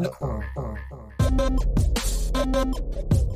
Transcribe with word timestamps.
Uh. 0.00 0.08
uh, 0.22 0.40
uh, 0.56 0.74
uh. 2.34 3.29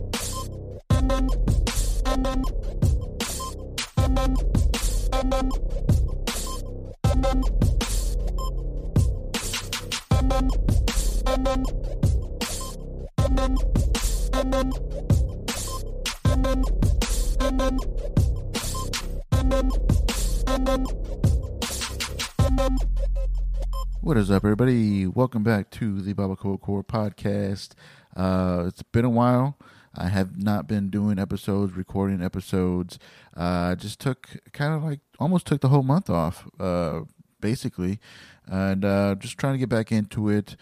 What 24.04 24.18
is 24.18 24.30
up, 24.30 24.44
everybody? 24.44 25.06
Welcome 25.06 25.42
back 25.42 25.70
to 25.70 26.02
the 26.02 26.12
Babacoa 26.12 26.60
Core 26.60 26.84
podcast. 26.84 27.70
Uh, 28.14 28.64
it's 28.66 28.82
been 28.82 29.06
a 29.06 29.08
while. 29.08 29.56
I 29.94 30.08
have 30.08 30.36
not 30.36 30.68
been 30.68 30.90
doing 30.90 31.18
episodes, 31.18 31.74
recording 31.74 32.22
episodes. 32.22 32.98
Uh, 33.34 33.74
just 33.76 34.00
took 34.00 34.28
kind 34.52 34.74
of 34.74 34.84
like 34.84 35.00
almost 35.18 35.46
took 35.46 35.62
the 35.62 35.70
whole 35.70 35.82
month 35.82 36.10
off, 36.10 36.46
uh, 36.60 37.00
basically, 37.40 37.98
and 38.46 38.84
uh, 38.84 39.14
just 39.14 39.38
trying 39.38 39.54
to 39.54 39.58
get 39.58 39.70
back 39.70 39.90
into 39.90 40.28
it. 40.28 40.56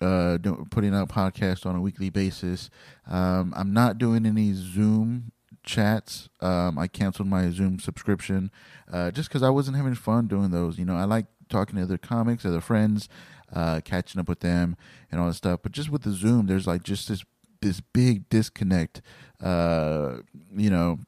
Uh, 0.00 0.38
putting 0.70 0.94
out 0.94 1.10
podcasts 1.10 1.66
on 1.66 1.76
a 1.76 1.82
weekly 1.82 2.08
basis. 2.08 2.70
Um, 3.06 3.52
I'm 3.54 3.74
not 3.74 3.98
doing 3.98 4.24
any 4.24 4.54
Zoom 4.54 5.32
chats. 5.62 6.30
Um, 6.40 6.78
I 6.78 6.86
canceled 6.86 7.28
my 7.28 7.50
Zoom 7.50 7.80
subscription 7.80 8.50
uh, 8.90 9.10
just 9.10 9.28
because 9.28 9.42
I 9.42 9.50
wasn't 9.50 9.76
having 9.76 9.94
fun 9.94 10.26
doing 10.26 10.52
those. 10.52 10.78
You 10.78 10.86
know, 10.86 10.96
I 10.96 11.04
like 11.04 11.26
talking 11.48 11.76
to 11.76 11.82
other 11.82 11.98
comics, 11.98 12.44
other 12.44 12.60
friends, 12.60 13.08
uh, 13.52 13.80
catching 13.84 14.20
up 14.20 14.28
with 14.28 14.40
them, 14.40 14.76
and 15.10 15.20
all 15.20 15.26
that 15.28 15.34
stuff. 15.34 15.60
But 15.62 15.72
just 15.72 15.90
with 15.90 16.02
the 16.02 16.12
Zoom, 16.12 16.46
there's 16.46 16.66
like 16.66 16.82
just 16.82 17.08
this 17.08 17.24
this 17.60 17.80
big 17.80 18.28
disconnect. 18.28 19.02
Uh, 19.42 20.18
you 20.54 20.70
know, 20.70 20.98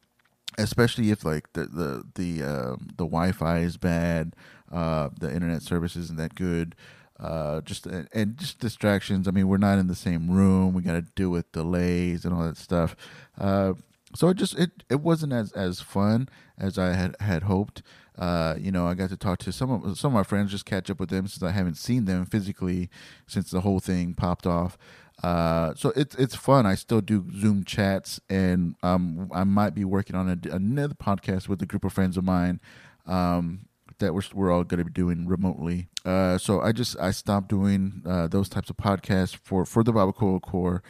especially 0.59 1.11
if 1.11 1.25
like 1.25 1.53
the 1.53 1.67
the 1.67 2.05
the 2.15 2.43
um, 2.43 2.89
the 2.97 3.05
Wi-Fi 3.05 3.59
is 3.59 3.77
bad, 3.77 4.35
uh, 4.71 5.11
the 5.19 5.33
internet 5.33 5.63
service 5.63 5.97
isn't 5.97 6.19
that 6.19 6.35
good. 6.35 6.75
Uh, 7.19 7.61
just 7.61 7.87
and, 7.87 8.09
and 8.15 8.39
just 8.39 8.59
distractions. 8.61 9.29
I 9.29 9.31
mean, 9.31 9.47
we're 9.47 9.59
not 9.59 9.79
in 9.79 9.89
the 9.89 9.95
same 9.95 10.31
room. 10.31 10.73
We 10.73 10.83
got 10.83 10.95
to 10.95 11.03
deal 11.03 11.29
with 11.29 11.53
delays 11.53 12.25
and 12.25 12.33
all 12.33 12.45
that 12.45 12.57
stuff. 12.57 12.97
Uh, 13.39 13.75
so 14.15 14.29
it 14.29 14.37
just 14.37 14.59
it, 14.59 14.83
it 14.89 15.01
wasn't 15.01 15.33
as 15.33 15.53
as 15.53 15.81
fun 15.81 16.29
as 16.59 16.79
I 16.79 16.95
had 16.95 17.17
had 17.21 17.45
hoped. 17.45 17.83
Uh, 18.21 18.55
you 18.59 18.71
know, 18.71 18.87
I 18.87 18.93
got 18.95 19.09
to 19.09 19.17
talk 19.17 19.39
to 19.41 19.53
some 19.53 19.71
of 19.71 19.99
some 19.99 20.13
of 20.13 20.15
my 20.15 20.23
friends, 20.23 20.51
just 20.51 20.67
catch 20.67 20.91
up 20.91 21.01
with 21.01 21.09
them 21.09 21.27
since 21.27 21.43
I 21.43 21.53
haven't 21.53 21.79
seen 21.79 22.05
them 22.05 22.27
physically 22.27 22.91
since 23.27 23.51
the 23.51 23.63
whole 23.63 23.81
thing 23.81 24.15
popped 24.15 24.47
off. 24.47 24.77
Uh, 25.23 25.75
so 25.75 25.93
it's 25.97 26.15
it's 26.17 26.35
fun. 26.35 26.67
I 26.67 26.75
still 26.75 27.01
do 27.01 27.27
Zoom 27.35 27.65
chats, 27.65 28.21
and 28.29 28.77
um, 28.83 29.31
I 29.33 29.45
might 29.45 29.75
be 29.75 29.85
working 29.85 30.17
on 30.17 30.29
a, 30.29 30.55
another 30.55 30.95
podcast 30.95 31.49
with 31.49 31.63
a 31.63 31.67
group 31.67 31.85
of 31.85 31.93
friends 31.93 32.17
of 32.17 32.25
mine. 32.25 32.61
Um, 33.07 33.67
that 33.99 34.15
we're 34.15 34.23
we're 34.35 34.51
all 34.51 34.65
going 34.65 34.79
to 34.79 34.85
be 34.85 34.93
doing 34.93 35.27
remotely. 35.27 35.89
Uh, 36.05 36.37
so 36.37 36.61
I 36.61 36.73
just 36.73 36.99
I 36.99 37.11
stopped 37.13 37.49
doing 37.49 38.03
uh, 38.07 38.29
those 38.29 38.49
types 38.49 38.69
of 38.71 38.77
podcasts 38.77 39.37
for 39.37 39.65
for 39.65 39.83
the 39.83 39.93
Babacoa 39.93 40.43
Core, 40.43 40.83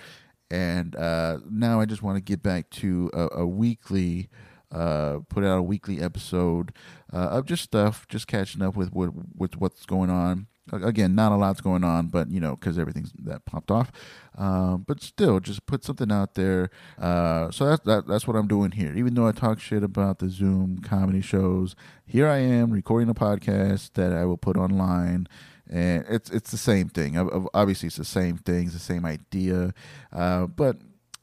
and 0.51 0.97
uh, 0.97 1.39
now 1.49 1.81
I 1.81 1.85
just 1.85 2.03
want 2.03 2.17
to 2.17 2.23
get 2.23 2.43
back 2.43 2.71
to 2.71 3.11
a, 3.13 3.41
a 3.41 3.47
weekly. 3.47 4.29
Uh, 4.71 5.19
put 5.29 5.45
out 5.45 5.59
a 5.59 5.63
weekly 5.63 6.01
episode 6.01 6.73
uh, 7.13 7.29
of 7.29 7.47
just 7.47 7.63
stuff, 7.63 8.07
just 8.09 8.27
catching 8.27 8.63
up 8.63 8.77
with, 8.77 8.93
with 8.93 9.11
with 9.37 9.57
what's 9.57 9.85
going 9.85 10.11
on. 10.11 10.47
Again, 10.73 11.17
not 11.17 11.33
a 11.33 11.37
lot's 11.37 11.61
going 11.61 11.83
on, 11.83 12.07
but 12.07 12.31
you 12.31 12.39
know, 12.39 12.55
because 12.55 12.79
everything's 12.79 13.13
that 13.25 13.45
popped 13.45 13.73
off. 13.73 13.91
Uh, 14.39 14.77
but 14.77 15.03
still, 15.03 15.41
just 15.41 15.67
put 15.67 15.83
something 15.85 16.13
out 16.13 16.35
there. 16.35 16.71
Uh, 16.97 17.51
so 17.51 17.67
that's 17.67 17.83
that, 17.85 18.07
that's 18.07 18.29
what 18.29 18.37
I'm 18.37 18.47
doing 18.47 18.71
here. 18.71 18.95
Even 18.95 19.15
though 19.15 19.27
I 19.27 19.33
talk 19.33 19.59
shit 19.59 19.83
about 19.83 20.21
the 20.21 20.29
Zoom 20.29 20.79
comedy 20.79 21.21
shows, 21.21 21.75
here 22.07 22.29
I 22.29 22.39
am 22.39 22.71
recording 22.71 23.09
a 23.09 23.15
podcast 23.15 23.95
that 23.95 24.13
I 24.13 24.25
will 24.25 24.39
put 24.39 24.57
online 24.57 25.27
and 25.71 26.05
it's 26.09 26.31
it's 26.31 26.51
the 26.51 26.59
same 26.59 26.89
thing. 26.89 27.17
Obviously, 27.55 27.87
it's 27.87 27.97
the 27.97 28.05
same 28.05 28.37
thing, 28.39 28.65
it's 28.65 28.73
the 28.73 28.81
same 28.81 29.07
idea, 29.07 29.73
uh, 30.13 30.47
but 30.47 30.77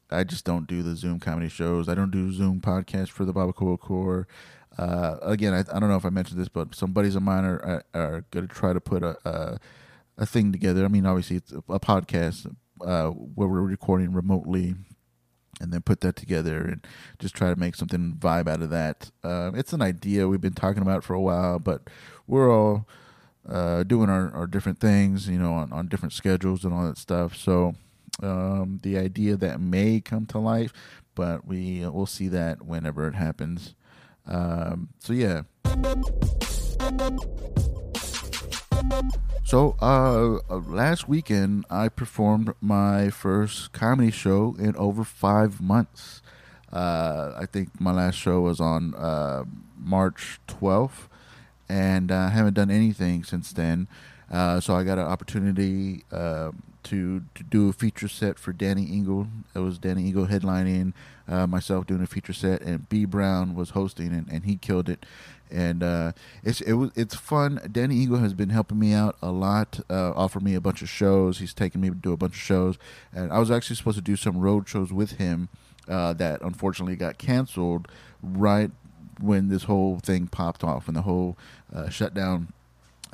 I 0.10 0.24
just 0.24 0.46
don't 0.46 0.68
do 0.68 0.84
the 0.84 0.96
Zoom 0.96 1.20
comedy 1.20 1.50
shows. 1.50 1.90
I 1.90 1.96
don't 1.96 2.12
do 2.12 2.32
Zoom 2.32 2.62
podcasts 2.62 3.10
for 3.10 3.26
the 3.26 3.34
Babacoa 3.34 3.80
Core. 3.80 4.28
Uh, 4.78 5.18
again, 5.22 5.54
I, 5.54 5.60
I 5.60 5.80
don't 5.80 5.90
know 5.90 5.96
if 5.98 6.06
I 6.06 6.10
mentioned 6.10 6.40
this, 6.40 6.50
but 6.50 6.76
some 6.76 6.92
buddies 6.92 7.16
of 7.16 7.24
mine 7.24 7.46
are 7.46 7.60
are, 7.60 7.84
are 7.94 8.26
going 8.32 8.48
to 8.48 8.54
try 8.54 8.74
to 8.74 8.80
put 8.80 9.04
a, 9.04 9.18
a, 9.26 9.60
a 10.18 10.26
thing 10.26 10.52
together. 10.52 10.86
I 10.86 10.88
mean, 10.88 11.06
obviously, 11.06 11.38
it's 11.38 11.52
a, 11.52 11.64
a 11.70 11.80
podcast 11.80 12.54
uh, 12.82 13.10
where 13.10 13.48
we're 13.48 13.62
recording 13.62 14.14
remotely. 14.14 14.76
And 15.60 15.74
then 15.74 15.82
put 15.82 16.02
that 16.02 16.16
together 16.16 16.62
and 16.62 16.86
just 17.18 17.34
try 17.34 17.50
to 17.50 17.60
make 17.60 17.74
something 17.74 18.14
vibe 18.20 18.48
out 18.48 18.62
of 18.62 18.70
that. 18.70 19.10
Uh, 19.24 19.50
it's 19.56 19.74
an 19.74 19.82
idea 19.82 20.28
we've 20.28 20.40
been 20.40 20.54
talking 20.54 20.84
about 20.84 21.04
for 21.04 21.16
a 21.16 21.20
while, 21.20 21.58
but 21.58 21.90
we're 22.28 22.56
all 22.56 22.88
uh, 23.50 23.82
doing 23.82 24.08
our, 24.08 24.32
our 24.36 24.46
different 24.46 24.80
things, 24.80 25.28
you 25.28 25.40
know, 25.40 25.54
on, 25.54 25.74
on 25.74 25.88
different 25.88 26.14
schedules 26.14 26.64
and 26.64 26.76
all 26.76 26.86
that 26.86 27.00
stuff. 27.00 27.36
So 27.36 27.74
um, 28.22 28.80
the 28.84 28.98
idea 28.98 29.36
that 29.38 29.60
may 29.60 30.00
come 30.00 30.26
to 30.28 30.40
life, 30.40 30.74
but 31.16 31.46
we 31.46 31.86
we'll 31.88 32.06
see 32.06 32.28
that 32.30 32.66
whenever 32.66 33.08
it 33.08 33.16
happens. 33.16 33.76
Um, 34.26 34.90
so 35.00 35.14
yeah. 35.14 35.44
So 39.44 39.78
uh, 39.82 40.40
uh, 40.50 40.58
last 40.58 41.08
weekend 41.08 41.66
I 41.70 41.88
performed 41.88 42.54
my 42.60 43.10
first 43.10 43.72
comedy 43.72 44.12
show 44.12 44.56
in 44.60 44.76
over 44.76 45.04
five 45.04 45.62
months. 45.62 46.22
Uh, 46.72 47.32
I 47.38 47.46
think 47.46 47.80
my 47.80 47.92
last 47.92 48.16
show 48.16 48.42
was 48.42 48.60
on 48.60 48.94
uh, 48.96 49.46
March 49.78 50.42
12th, 50.50 51.08
and 51.70 52.12
I 52.12 52.28
haven't 52.30 52.56
done 52.56 52.70
anything 52.70 53.24
since 53.24 53.54
then. 53.54 53.88
Uh, 54.30 54.60
so 54.60 54.76
I 54.76 54.84
got 54.84 54.98
an 54.98 55.06
opportunity 55.06 56.04
to 56.90 57.24
to 57.36 57.44
do 57.44 57.70
a 57.70 57.74
feature 57.74 58.08
set 58.08 58.40
for 58.40 58.54
Danny 58.54 58.88
Engel. 58.92 59.28
It 59.56 59.60
was 59.60 59.78
Danny 59.78 60.08
Engel 60.08 60.28
headlining, 60.28 60.94
uh, 61.28 61.48
myself 61.48 61.86
doing 61.86 62.02
a 62.02 62.08
feature 62.08 62.34
set, 62.34 62.62
and 62.62 62.88
B 62.90 63.06
Brown 63.06 63.56
was 63.56 63.72
hosting, 63.72 64.08
and, 64.08 64.28
and 64.30 64.46
he 64.46 64.56
killed 64.56 64.90
it. 64.90 65.06
And 65.50 65.82
uh, 65.82 66.12
it's 66.44 66.62
it 66.62 66.74
was 66.74 66.92
it's 66.96 67.16
fun. 67.16 67.60
Danny 67.72 68.02
Engel 68.02 68.20
has 68.20 68.34
been 68.34 68.50
helping 68.50 68.80
me 68.80 68.94
out 68.94 69.16
a 69.22 69.32
lot. 69.32 69.80
Uh, 69.90 70.12
offered 70.12 70.44
me 70.44 70.56
a 70.56 70.62
bunch 70.62 70.82
of 70.82 70.90
shows. 70.90 71.40
He's 71.40 71.54
taken 71.54 71.80
me 71.80 71.90
to 71.90 71.96
do 71.96 72.12
a 72.12 72.18
bunch 72.18 72.34
of 72.34 72.42
shows, 72.42 72.78
and 73.14 73.32
I 73.32 73.40
was 73.40 73.52
actually 73.52 73.78
supposed 73.78 73.98
to 73.98 74.04
do 74.04 74.16
some 74.16 74.38
road 74.38 74.68
shows 74.68 74.92
with 74.92 75.14
him 75.14 75.50
uh, 75.88 76.14
that 76.14 76.42
unfortunately 76.42 76.96
got 76.96 77.18
canceled 77.18 77.88
right 78.22 78.72
when 79.20 79.48
this 79.48 79.64
whole 79.64 80.00
thing 80.00 80.28
popped 80.28 80.64
off, 80.64 80.88
when 80.88 80.96
the 80.96 81.02
whole 81.02 81.38
uh, 81.74 81.90
shutdown 81.90 82.54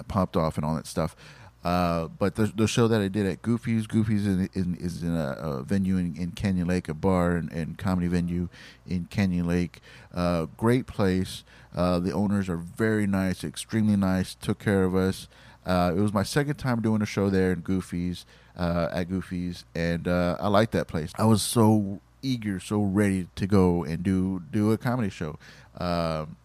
popped 0.07 0.35
off 0.35 0.57
and 0.57 0.65
all 0.65 0.75
that 0.75 0.87
stuff. 0.87 1.15
Uh, 1.63 2.09
but 2.19 2.35
the, 2.35 2.47
the 2.47 2.67
show 2.67 2.87
that 2.89 2.99
I 2.99 3.07
did 3.07 3.25
at 3.25 3.41
Goofy's, 3.41 3.87
Goofy's 3.87 4.27
in, 4.27 4.49
in, 4.53 4.75
is 4.75 5.01
in 5.01 5.15
a, 5.15 5.31
a 5.39 5.63
venue 5.63 5.97
in, 5.97 6.15
in, 6.17 6.31
Canyon 6.31 6.67
Lake, 6.67 6.89
a 6.89 6.93
bar 6.93 7.37
and, 7.37 7.49
and 7.53 7.77
comedy 7.77 8.07
venue 8.07 8.49
in 8.85 9.05
Canyon 9.05 9.47
Lake. 9.47 9.79
Uh, 10.13 10.47
great 10.57 10.87
place. 10.87 11.45
Uh, 11.73 11.99
the 11.99 12.11
owners 12.11 12.49
are 12.49 12.57
very 12.57 13.07
nice, 13.07 13.45
extremely 13.45 13.95
nice. 13.95 14.35
Took 14.35 14.59
care 14.59 14.83
of 14.83 14.93
us. 14.93 15.29
Uh, 15.65 15.93
it 15.95 16.01
was 16.01 16.13
my 16.13 16.23
second 16.23 16.55
time 16.55 16.81
doing 16.81 17.01
a 17.01 17.05
show 17.05 17.29
there 17.29 17.53
in 17.53 17.61
Goofy's 17.61 18.25
uh, 18.57 18.89
at 18.91 19.09
Goofy's, 19.09 19.63
and 19.73 20.07
I 20.07 20.47
liked 20.47 20.73
that 20.73 20.89
place. 20.89 21.13
I 21.17 21.23
was 21.23 21.41
so 21.41 22.01
eager, 22.21 22.59
so 22.59 22.81
ready 22.81 23.27
to 23.35 23.47
go 23.47 23.85
and 23.85 24.03
do 24.03 24.43
do 24.51 24.73
a 24.73 24.77
comedy 24.77 25.09
show, 25.09 25.39
um, 25.77 26.35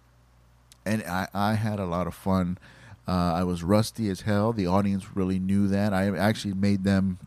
and 0.86 1.02
I, 1.02 1.26
I 1.34 1.54
had 1.54 1.80
a 1.80 1.84
lot 1.84 2.06
of 2.06 2.14
fun. 2.14 2.58
Uh, 3.08 3.32
I 3.36 3.42
was 3.44 3.62
rusty 3.62 4.10
as 4.10 4.20
hell. 4.20 4.52
The 4.52 4.66
audience 4.66 5.16
really 5.16 5.38
knew 5.38 5.66
that. 5.68 5.94
I 5.94 6.14
actually 6.14 6.52
made 6.52 6.84
them 6.84 7.18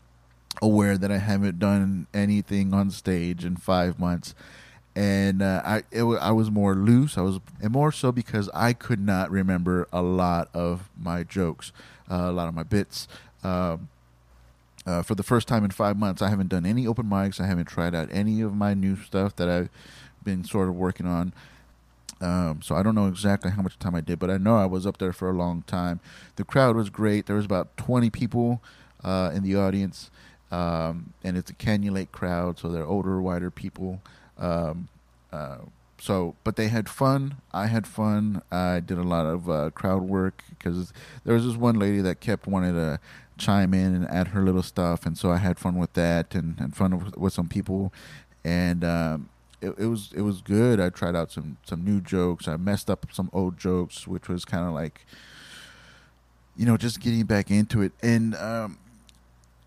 aware 0.62 0.96
that 0.96 1.10
I 1.10 1.18
haven't 1.18 1.58
done 1.58 2.06
anything 2.14 2.72
on 2.72 2.90
stage 2.92 3.44
in 3.44 3.56
five 3.56 3.98
months, 3.98 4.32
and 4.94 5.42
uh, 5.42 5.60
I 5.64 5.82
it, 5.90 6.04
I 6.04 6.30
was 6.30 6.52
more 6.52 6.76
loose. 6.76 7.18
I 7.18 7.22
was 7.22 7.40
and 7.60 7.72
more 7.72 7.90
so 7.90 8.12
because 8.12 8.48
I 8.54 8.72
could 8.74 9.00
not 9.00 9.30
remember 9.32 9.88
a 9.92 10.02
lot 10.02 10.48
of 10.54 10.88
my 10.96 11.24
jokes, 11.24 11.72
uh, 12.08 12.28
a 12.28 12.32
lot 12.32 12.46
of 12.46 12.54
my 12.54 12.62
bits. 12.62 13.08
Um, 13.42 13.88
uh, 14.86 15.02
for 15.02 15.16
the 15.16 15.22
first 15.22 15.48
time 15.48 15.64
in 15.64 15.70
five 15.70 15.96
months, 15.96 16.22
I 16.22 16.28
haven't 16.28 16.48
done 16.48 16.66
any 16.66 16.86
open 16.86 17.06
mics. 17.06 17.40
I 17.40 17.46
haven't 17.46 17.66
tried 17.66 17.94
out 17.94 18.08
any 18.12 18.40
of 18.40 18.54
my 18.54 18.74
new 18.74 18.96
stuff 18.96 19.34
that 19.36 19.48
I've 19.48 19.68
been 20.24 20.44
sort 20.44 20.68
of 20.68 20.76
working 20.76 21.06
on. 21.06 21.32
Um, 22.22 22.62
so 22.62 22.76
I 22.76 22.84
don't 22.84 22.94
know 22.94 23.08
exactly 23.08 23.50
how 23.50 23.62
much 23.62 23.78
time 23.78 23.96
I 23.96 24.00
did, 24.00 24.20
but 24.20 24.30
I 24.30 24.38
know 24.38 24.56
I 24.56 24.64
was 24.64 24.86
up 24.86 24.98
there 24.98 25.12
for 25.12 25.28
a 25.28 25.32
long 25.32 25.62
time. 25.62 25.98
The 26.36 26.44
crowd 26.44 26.76
was 26.76 26.88
great. 26.88 27.26
There 27.26 27.34
was 27.34 27.44
about 27.44 27.76
20 27.76 28.10
people 28.10 28.62
uh, 29.02 29.32
in 29.34 29.42
the 29.42 29.56
audience, 29.56 30.08
um, 30.52 31.14
and 31.24 31.36
it's 31.36 31.50
a 31.50 31.54
Canyon 31.54 31.94
Lake 31.94 32.12
crowd, 32.12 32.60
so 32.60 32.68
they're 32.68 32.86
older, 32.86 33.20
wider 33.20 33.50
people. 33.50 34.00
Um, 34.38 34.88
uh, 35.32 35.58
so, 35.98 36.36
but 36.44 36.54
they 36.54 36.68
had 36.68 36.88
fun. 36.88 37.36
I 37.52 37.66
had 37.66 37.88
fun. 37.88 38.42
I 38.52 38.78
did 38.78 38.98
a 38.98 39.02
lot 39.02 39.26
of 39.26 39.50
uh, 39.50 39.70
crowd 39.70 40.02
work 40.02 40.44
because 40.50 40.92
there 41.24 41.34
was 41.34 41.44
this 41.44 41.56
one 41.56 41.78
lady 41.78 42.00
that 42.02 42.20
kept 42.20 42.46
wanting 42.46 42.74
to 42.74 43.00
chime 43.36 43.74
in 43.74 43.94
and 43.96 44.08
add 44.08 44.28
her 44.28 44.42
little 44.42 44.62
stuff, 44.62 45.06
and 45.06 45.18
so 45.18 45.32
I 45.32 45.38
had 45.38 45.58
fun 45.58 45.76
with 45.76 45.94
that 45.94 46.36
and, 46.36 46.54
and 46.60 46.76
fun 46.76 47.04
with, 47.04 47.16
with 47.16 47.32
some 47.32 47.48
people, 47.48 47.92
and 48.44 48.84
um, 48.84 49.28
it, 49.62 49.74
it 49.78 49.86
was 49.86 50.10
it 50.14 50.22
was 50.22 50.40
good. 50.40 50.80
I 50.80 50.90
tried 50.90 51.14
out 51.14 51.30
some 51.30 51.56
some 51.64 51.84
new 51.84 52.00
jokes. 52.00 52.48
I 52.48 52.56
messed 52.56 52.90
up 52.90 53.06
some 53.12 53.30
old 53.32 53.56
jokes, 53.56 54.06
which 54.06 54.28
was 54.28 54.44
kind 54.44 54.66
of 54.66 54.74
like, 54.74 55.06
you 56.56 56.66
know, 56.66 56.76
just 56.76 57.00
getting 57.00 57.24
back 57.24 57.50
into 57.50 57.80
it, 57.80 57.92
and 58.02 58.34
um, 58.34 58.78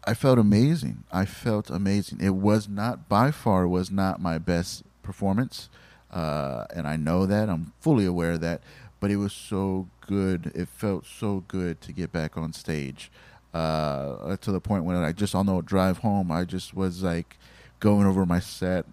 I 0.06 0.14
felt 0.14 0.38
amazing. 0.38 1.06
I 1.12 1.26
felt 1.26 1.70
amazing. 1.70 2.20
It 2.22 2.36
was 2.36 2.68
not 2.68 3.08
by 3.08 3.32
far 3.32 3.68
was 3.68 3.90
not 3.90 4.22
my 4.22 4.38
best 4.38 4.84
performance, 5.02 5.70
uh, 6.12 6.66
and 6.76 6.86
I 6.88 6.98
know 6.98 7.26
that. 7.26 7.50
I'm 7.50 7.72
fully 7.80 8.06
aware 8.06 8.32
of 8.32 8.42
that. 8.42 8.62
But 9.00 9.12
it 9.12 9.18
was 9.18 9.34
so 9.34 9.88
good. 10.08 10.52
It 10.56 10.68
felt 10.68 11.06
so 11.06 11.44
good 11.48 11.80
to 11.82 11.92
get 11.92 12.12
back 12.12 12.38
on 12.38 12.54
stage. 12.54 13.12
Uh, 13.54 14.36
to 14.38 14.52
the 14.52 14.60
point 14.60 14.84
when 14.84 14.98
I 14.98 15.12
just 15.14 15.36
on 15.36 15.46
the 15.46 15.62
drive 15.62 16.00
home, 16.00 16.32
I 16.32 16.44
just 16.44 16.74
was 16.74 17.04
like 17.04 17.38
going 17.80 18.08
over 18.08 18.26
my 18.26 18.40
set 18.40 18.86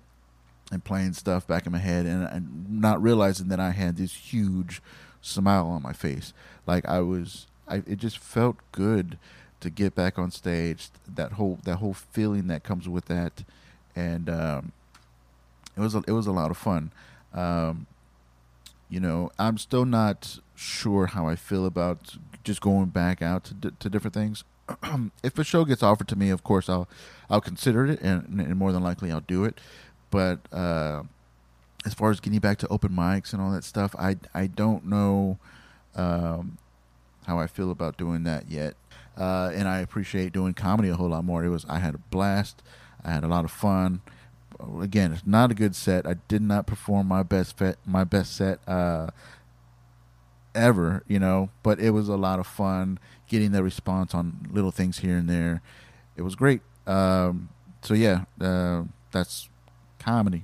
and 0.73 0.83
playing 0.83 1.13
stuff 1.13 1.47
back 1.47 1.67
in 1.67 1.73
my 1.73 1.79
head, 1.79 2.07
and, 2.07 2.25
and 2.25 2.81
not 2.81 3.01
realizing 3.01 3.49
that 3.49 3.61
I 3.61 3.71
had 3.71 3.97
this 3.97 4.15
huge 4.15 4.83
smile 5.21 5.69
on 5.69 5.83
my 5.83 5.93
face. 5.93 6.33
Like 6.67 6.89
I 6.89 7.01
was, 7.01 7.47
I 7.69 7.83
it 7.87 7.99
just 7.99 8.19
felt 8.19 8.57
good 8.73 9.19
to 9.61 9.71
get 9.71 9.95
back 9.95 10.19
on 10.19 10.31
stage. 10.31 10.89
That 11.07 11.33
whole 11.33 11.59
that 11.65 11.77
whole 11.77 11.95
feeling 11.95 12.49
that 12.49 12.65
comes 12.65 12.89
with 12.89 13.05
that, 13.05 13.45
and 13.95 14.29
um, 14.29 14.73
it 15.77 15.81
was 15.81 15.95
a, 15.95 16.03
it 16.07 16.13
was 16.13 16.27
a 16.27 16.33
lot 16.33 16.51
of 16.51 16.57
fun. 16.57 16.91
Um, 17.35 17.87
you 18.89 19.01
know, 19.01 19.31
I'm 19.39 19.59
still 19.59 19.85
not 19.85 20.39
sure 20.55 21.07
how 21.07 21.27
I 21.27 21.37
feel 21.37 21.67
about 21.67 22.17
just 22.45 22.61
going 22.61 22.87
back 22.87 23.23
out 23.23 23.53
to, 23.61 23.71
to 23.71 23.91
different 23.91 24.15
things. 24.15 24.45
if 25.23 25.39
a 25.39 25.45
show 25.45 25.65
gets 25.65 25.83
offered 25.83 26.09
to 26.09 26.17
me, 26.17 26.31
of 26.31 26.43
course 26.43 26.69
I'll 26.69 26.89
I'll 27.31 27.41
consider 27.41 27.87
it, 27.87 28.01
and, 28.01 28.41
and 28.41 28.57
more 28.57 28.73
than 28.73 28.83
likely 28.83 29.11
I'll 29.11 29.21
do 29.21 29.45
it. 29.45 29.61
But 30.13 30.41
uh, 30.53 31.03
as 31.85 31.95
far 31.95 32.11
as 32.11 32.21
getting 32.21 32.39
back 32.39 32.59
to 32.59 32.69
open 32.69 32.93
mics 32.93 33.33
and 33.33 33.43
all 33.43 33.51
that 33.51 33.65
stuff, 33.65 33.97
I 33.99 34.17
I 34.33 34.47
don't 34.47 34.87
know 34.87 35.39
um, 35.97 36.59
how 37.27 37.39
I 37.39 37.49
feel 37.49 37.73
about 37.73 37.97
doing 37.97 38.23
that 38.25 38.49
yet. 38.49 38.77
Uh, 39.17 39.51
and 39.55 39.67
I 39.67 39.81
appreciate 39.81 40.33
doing 40.33 40.55
comedy 40.55 40.91
a 40.91 40.95
whole 40.95 41.09
lot 41.09 41.25
more. 41.25 41.45
It 41.45 41.49
was 41.49 41.65
I 41.69 41.79
had 41.79 41.95
a 41.95 41.99
blast. 41.99 42.63
I 43.05 43.11
had 43.11 43.25
a 43.25 43.29
lot 43.29 43.45
of 43.45 43.51
fun. 43.51 44.03
Again, 44.81 45.13
it's 45.13 45.27
not 45.27 45.51
a 45.51 45.55
good 45.55 45.75
set. 45.75 46.07
I 46.07 46.17
did 46.29 46.43
not 46.43 46.67
perform 46.67 47.09
my 47.09 47.23
best 47.23 47.57
fet, 47.57 47.79
my 47.85 48.05
best 48.05 48.37
set 48.37 48.61
uh, 48.69 49.09
ever, 50.55 51.03
you 51.09 51.19
know, 51.19 51.51
but 51.63 51.81
it 51.81 51.91
was 51.91 52.09
a 52.09 52.17
lot 52.17 52.39
of 52.39 52.47
fun 52.47 52.99
getting 53.29 53.53
the 53.53 53.63
response 53.63 54.15
on 54.15 54.47
little 54.53 54.71
things 54.71 54.99
here 54.99 55.17
and 55.17 55.29
there. 55.29 55.63
It 56.17 56.23
was 56.23 56.37
great. 56.37 56.61
Um, 56.87 57.49
so 57.81 57.95
yeah, 57.95 58.25
uh, 58.41 58.83
that's 59.11 59.49
comedy 60.03 60.43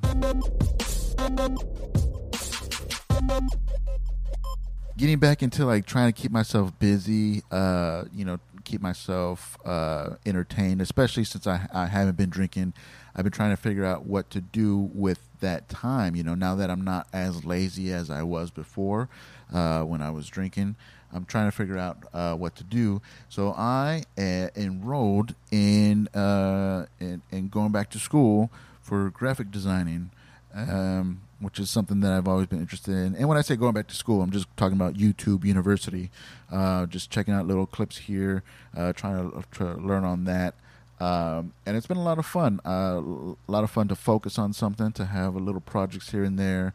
getting 4.98 5.18
back 5.18 5.42
into 5.42 5.64
like 5.64 5.86
trying 5.86 6.12
to 6.12 6.20
keep 6.20 6.32
myself 6.32 6.76
busy, 6.78 7.42
uh, 7.50 8.04
you 8.12 8.24
know, 8.24 8.38
keep 8.64 8.82
myself 8.82 9.56
uh, 9.64 10.16
entertained, 10.26 10.82
especially 10.82 11.24
since 11.24 11.46
I, 11.46 11.66
I 11.72 11.86
haven't 11.86 12.16
been 12.16 12.28
drinking. 12.28 12.74
I've 13.14 13.24
been 13.24 13.32
trying 13.32 13.50
to 13.50 13.56
figure 13.56 13.84
out 13.84 14.04
what 14.04 14.28
to 14.30 14.40
do 14.40 14.90
with 14.92 15.20
that 15.40 15.68
time, 15.68 16.16
you 16.16 16.24
know, 16.24 16.34
now 16.34 16.56
that 16.56 16.68
I'm 16.68 16.82
not 16.82 17.06
as 17.12 17.44
lazy 17.44 17.92
as 17.92 18.10
I 18.10 18.22
was 18.22 18.50
before 18.50 19.08
uh, 19.52 19.82
when 19.82 20.02
I 20.02 20.10
was 20.10 20.28
drinking. 20.28 20.76
I'm 21.12 21.24
trying 21.24 21.46
to 21.46 21.56
figure 21.56 21.78
out 21.78 21.96
uh, 22.12 22.34
what 22.34 22.54
to 22.56 22.64
do. 22.64 23.00
So 23.30 23.54
I 23.56 24.02
uh, 24.18 24.48
enrolled 24.54 25.34
in, 25.50 26.08
uh, 26.08 26.86
in, 27.00 27.22
in 27.30 27.48
going 27.48 27.72
back 27.72 27.88
to 27.90 27.98
school 27.98 28.50
for 28.88 29.10
graphic 29.10 29.50
designing. 29.50 30.10
Um, 30.54 31.20
which 31.40 31.60
is 31.60 31.70
something 31.70 32.00
that 32.00 32.12
I've 32.12 32.26
always 32.26 32.46
been 32.46 32.58
interested 32.58 32.92
in. 32.92 33.14
And 33.14 33.28
when 33.28 33.38
I 33.38 33.42
say 33.42 33.54
going 33.54 33.74
back 33.74 33.86
to 33.88 33.94
school, 33.94 34.22
I'm 34.22 34.30
just 34.30 34.48
talking 34.56 34.76
about 34.76 34.94
YouTube 34.94 35.44
University, 35.44 36.10
uh, 36.50 36.86
just 36.86 37.10
checking 37.10 37.32
out 37.34 37.46
little 37.46 37.66
clips 37.66 37.98
here, 37.98 38.42
uh, 38.76 38.92
trying 38.92 39.30
to, 39.30 39.44
to, 39.58 39.64
learn 39.74 40.04
on 40.04 40.24
that. 40.24 40.54
Um, 41.00 41.52
and 41.64 41.76
it's 41.76 41.86
been 41.86 41.96
a 41.96 42.02
lot 42.02 42.18
of 42.18 42.26
fun. 42.26 42.60
Uh, 42.66 43.00
a 43.46 43.52
lot 43.52 43.62
of 43.62 43.70
fun 43.70 43.86
to 43.88 43.94
focus 43.94 44.36
on 44.38 44.52
something, 44.52 44.90
to 44.92 45.04
have 45.04 45.36
a 45.36 45.38
little 45.38 45.60
projects 45.60 46.10
here 46.10 46.24
and 46.24 46.38
there. 46.38 46.74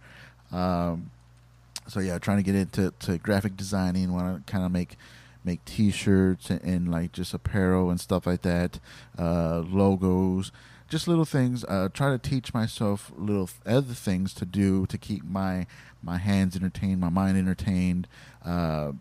Um, 0.52 1.12
so 1.88 2.00
yeah, 2.00 2.18
trying 2.20 2.38
to 2.38 2.44
get 2.44 2.56
into 2.56 2.94
to 3.00 3.18
graphic 3.18 3.58
designing. 3.58 4.14
Want 4.14 4.46
to 4.46 4.52
kind 4.52 4.64
of 4.64 4.72
make 4.72 4.98
make 5.44 5.64
T-shirts 5.66 6.50
and, 6.50 6.62
and, 6.62 6.92
like 6.92 7.12
just 7.12 7.34
apparel 7.34 7.90
and 7.90 8.00
stuff 8.00 8.26
like 8.26 8.42
that, 8.44 8.80
uh, 9.18 9.64
logos 9.68 10.52
just 10.94 11.08
little 11.08 11.26
things. 11.26 11.64
Uh, 11.64 11.90
try 11.92 12.12
to 12.12 12.20
teach 12.20 12.54
myself 12.54 13.12
little 13.18 13.50
other 13.66 13.96
things 13.96 14.32
to 14.36 14.46
do 14.46 14.86
to 14.86 14.98
keep 14.98 15.24
my 15.26 15.66
my 16.04 16.18
hands 16.18 16.56
entertained, 16.56 17.02
my 17.02 17.10
mind 17.10 17.36
entertained. 17.36 18.08
Uh, 18.46 18.92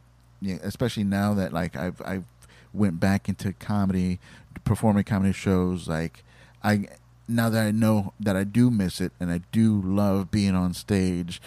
yeah, 0.41 0.56
especially 0.62 1.05
now 1.05 1.35
that 1.35 1.53
like 1.53 1.77
I've 1.77 2.00
I've 2.03 2.25
went 2.73 2.99
back 2.99 3.29
into 3.29 3.53
comedy, 3.53 4.19
performing 4.65 5.05
comedy 5.05 5.35
shows. 5.35 5.87
Like 5.87 6.25
I 6.65 6.87
now 7.29 7.50
that 7.50 7.67
I 7.67 7.71
know 7.71 8.15
that 8.19 8.37
I 8.37 8.44
do 8.44 8.71
miss 8.71 8.99
it 8.99 9.12
and 9.21 9.31
I 9.31 9.43
do 9.53 9.81
love 9.83 10.31
being 10.31 10.55
on 10.55 10.73
stage. 10.73 11.43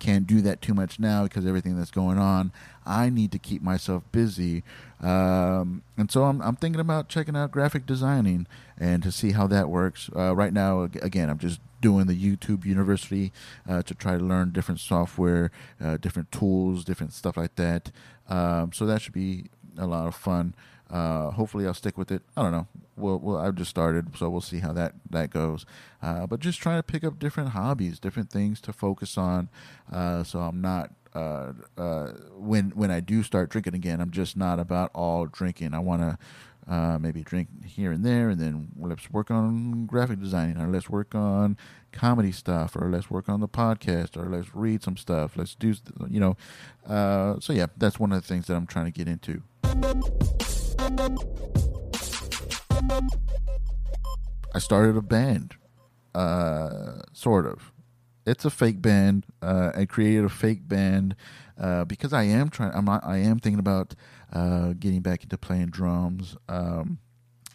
Can't 0.00 0.26
do 0.26 0.40
that 0.40 0.60
too 0.60 0.74
much 0.74 0.98
now 0.98 1.22
because 1.22 1.46
everything 1.46 1.76
that's 1.76 1.92
going 1.92 2.18
on. 2.18 2.50
I 2.84 3.08
need 3.10 3.30
to 3.32 3.38
keep 3.38 3.62
myself 3.62 4.02
busy 4.10 4.64
um, 5.02 5.82
and 5.96 6.10
so 6.10 6.24
I'm, 6.24 6.42
I'm 6.42 6.56
thinking 6.56 6.80
about 6.80 7.08
checking 7.08 7.36
out 7.36 7.50
graphic 7.50 7.86
designing 7.86 8.46
and 8.78 9.02
to 9.02 9.10
see 9.10 9.32
how 9.32 9.46
that 9.46 9.68
works. 9.68 10.10
Uh, 10.14 10.34
right 10.36 10.52
now, 10.52 10.82
again, 10.82 11.30
I'm 11.30 11.38
just 11.38 11.60
doing 11.80 12.06
the 12.06 12.14
YouTube 12.14 12.66
University 12.66 13.32
uh, 13.68 13.82
to 13.82 13.94
try 13.94 14.18
to 14.18 14.24
learn 14.24 14.52
different 14.52 14.80
software, 14.80 15.50
uh, 15.82 15.96
different 15.96 16.30
tools, 16.30 16.84
different 16.84 17.14
stuff 17.14 17.36
like 17.36 17.56
that. 17.56 17.90
Um, 18.28 18.72
so 18.72 18.84
that 18.86 19.00
should 19.00 19.14
be 19.14 19.46
a 19.78 19.86
lot 19.86 20.06
of 20.06 20.14
fun. 20.14 20.54
Uh, 20.90 21.30
hopefully, 21.30 21.66
I'll 21.66 21.74
stick 21.74 21.96
with 21.96 22.10
it. 22.10 22.22
I 22.36 22.42
don't 22.42 22.52
know. 22.52 22.66
Well, 22.96 23.18
well, 23.18 23.36
I've 23.36 23.54
just 23.54 23.70
started, 23.70 24.16
so 24.16 24.28
we'll 24.28 24.40
see 24.40 24.58
how 24.58 24.72
that 24.72 24.94
that 25.08 25.30
goes. 25.30 25.64
Uh, 26.02 26.26
but 26.26 26.40
just 26.40 26.60
trying 26.60 26.78
to 26.78 26.82
pick 26.82 27.04
up 27.04 27.18
different 27.18 27.50
hobbies, 27.50 27.98
different 28.00 28.30
things 28.30 28.60
to 28.62 28.72
focus 28.72 29.16
on, 29.16 29.48
uh, 29.92 30.24
so 30.24 30.40
I'm 30.40 30.60
not 30.60 30.92
uh, 31.14 31.52
uh, 31.76 32.12
when 32.36 32.70
when 32.70 32.90
I 32.90 33.00
do 33.00 33.22
start 33.22 33.50
drinking 33.50 33.74
again, 33.74 34.00
I'm 34.00 34.10
just 34.10 34.36
not 34.36 34.58
about 34.58 34.90
all 34.94 35.26
drinking. 35.26 35.74
I 35.74 35.78
want 35.80 36.02
to 36.02 36.18
uh, 36.72 36.98
maybe 36.98 37.22
drink 37.22 37.48
here 37.66 37.90
and 37.90 38.04
there, 38.04 38.30
and 38.30 38.40
then 38.40 38.68
let's 38.78 39.10
work 39.10 39.30
on 39.30 39.86
graphic 39.86 40.20
designing, 40.20 40.56
or 40.56 40.68
let's 40.68 40.88
work 40.88 41.14
on 41.14 41.56
comedy 41.92 42.30
stuff, 42.30 42.76
or 42.76 42.88
let's 42.88 43.10
work 43.10 43.28
on 43.28 43.40
the 43.40 43.48
podcast, 43.48 44.16
or 44.16 44.28
let's 44.28 44.54
read 44.54 44.82
some 44.82 44.96
stuff. 44.96 45.36
Let's 45.36 45.54
do, 45.54 45.74
you 46.08 46.20
know. 46.20 46.36
Uh, 46.86 47.40
so 47.40 47.52
yeah, 47.52 47.66
that's 47.76 47.98
one 47.98 48.12
of 48.12 48.22
the 48.22 48.26
things 48.26 48.46
that 48.46 48.54
I'm 48.54 48.66
trying 48.66 48.86
to 48.86 48.92
get 48.92 49.08
into. 49.08 49.42
I 54.52 54.58
started 54.58 54.96
a 54.96 55.02
band, 55.02 55.54
uh, 56.14 57.02
sort 57.12 57.46
of 57.46 57.72
it's 58.26 58.44
a 58.44 58.50
fake 58.50 58.80
band. 58.80 59.26
Uh, 59.42 59.72
I 59.74 59.84
created 59.84 60.24
a 60.24 60.28
fake 60.28 60.68
band 60.68 61.16
uh, 61.58 61.84
because 61.84 62.12
I 62.12 62.24
am 62.24 62.48
trying. 62.48 62.72
I'm 62.74 62.84
not, 62.84 63.04
I 63.04 63.18
am 63.18 63.38
thinking 63.38 63.58
about 63.58 63.94
uh, 64.32 64.72
getting 64.78 65.00
back 65.00 65.22
into 65.22 65.36
playing 65.36 65.68
drums. 65.68 66.36
Um, 66.48 66.98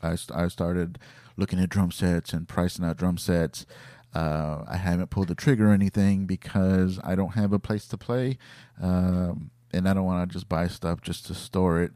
I 0.02 0.18
I 0.34 0.48
started 0.48 1.00
looking 1.38 1.60
at 1.60 1.70
drum 1.70 1.92
sets 1.92 2.34
and 2.34 2.48
pricing 2.48 2.86
out 2.86 2.98
drum 2.98 3.18
sets. 3.18 3.66
Uh, 4.14 4.64
I 4.68 4.78
haven't 4.78 5.10
pulled 5.10 5.28
the 5.28 5.36
trigger 5.36 5.70
or 5.70 5.74
anything 5.74 6.26
because 6.26 7.00
I 7.04 7.16
don't 7.16 7.34
have 7.34 7.52
a 7.52 7.60
place 7.60 7.88
to 7.90 7.98
play, 7.98 8.38
um, 8.82 9.52
and 9.74 9.88
I 9.88 9.94
don't 9.94 10.06
want 10.06 10.30
to 10.30 10.34
just 10.34 10.48
buy 10.48 10.68
stuff 10.68 11.02
just 11.02 11.26
to 11.28 11.34
store 11.34 11.82
it. 11.82 11.92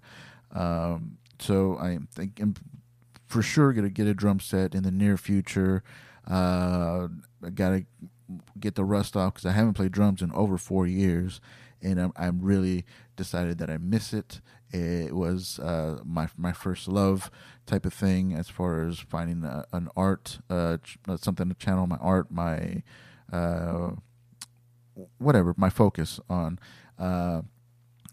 Um, 0.52 1.18
so 1.40 1.78
I 1.78 2.00
think 2.12 2.40
I'm 2.40 2.56
for 3.26 3.42
sure 3.42 3.74
to 3.74 3.90
get 3.90 4.08
a 4.08 4.14
drum 4.14 4.40
set 4.40 4.74
in 4.74 4.84
the 4.84 4.92
near 4.92 5.18
future. 5.18 5.84
Uh, 6.28 7.08
I 7.44 7.50
got 7.54 7.70
to 7.70 7.86
get 8.60 8.76
the 8.76 8.84
rust 8.84 9.16
off 9.16 9.36
because 9.36 9.46
I 9.46 9.52
haven't 9.52 9.74
played 9.74 9.92
drums 9.92 10.22
in 10.22 10.32
over 10.34 10.58
four 10.58 10.86
years, 10.88 11.40
and 11.82 12.00
I'm, 12.00 12.14
I'm 12.16 12.42
really 12.42 12.86
decided 13.16 13.58
that 13.60 13.70
I 13.70 13.78
miss 13.78 14.14
it. 14.14 14.42
It 14.72 15.16
was 15.16 15.60
uh, 15.60 16.00
my 16.06 16.30
my 16.38 16.52
first 16.52 16.88
love 16.88 17.32
type 17.66 17.86
of 17.86 17.94
thing 17.94 18.34
as 18.34 18.50
far 18.50 18.88
as 18.88 19.00
finding 19.00 19.44
a, 19.44 19.66
an 19.74 19.90
art, 19.96 20.40
uh, 20.50 20.78
uh 21.08 21.18
something 21.18 21.50
to 21.50 21.56
channel 21.56 21.88
my 21.88 21.98
art, 21.98 22.32
my 22.32 22.84
uh, 23.32 23.92
whatever, 25.18 25.54
my 25.58 25.70
focus 25.70 26.20
on. 26.30 26.60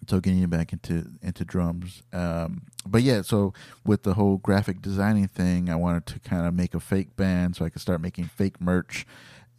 So 0.08 0.20
getting 0.20 0.46
back 0.46 0.72
into 0.72 1.10
into 1.22 1.44
drums. 1.44 2.02
Um, 2.12 2.62
but 2.86 3.02
yeah, 3.02 3.22
so 3.22 3.52
with 3.84 4.02
the 4.04 4.14
whole 4.14 4.36
graphic 4.36 4.80
designing 4.80 5.28
thing, 5.28 5.68
I 5.68 5.76
wanted 5.76 6.06
to 6.06 6.20
kind 6.20 6.46
of 6.46 6.54
make 6.54 6.74
a 6.74 6.80
fake 6.80 7.16
band 7.16 7.56
so 7.56 7.64
I 7.64 7.70
could 7.70 7.82
start 7.82 8.00
making 8.00 8.26
fake 8.26 8.60
merch 8.60 9.06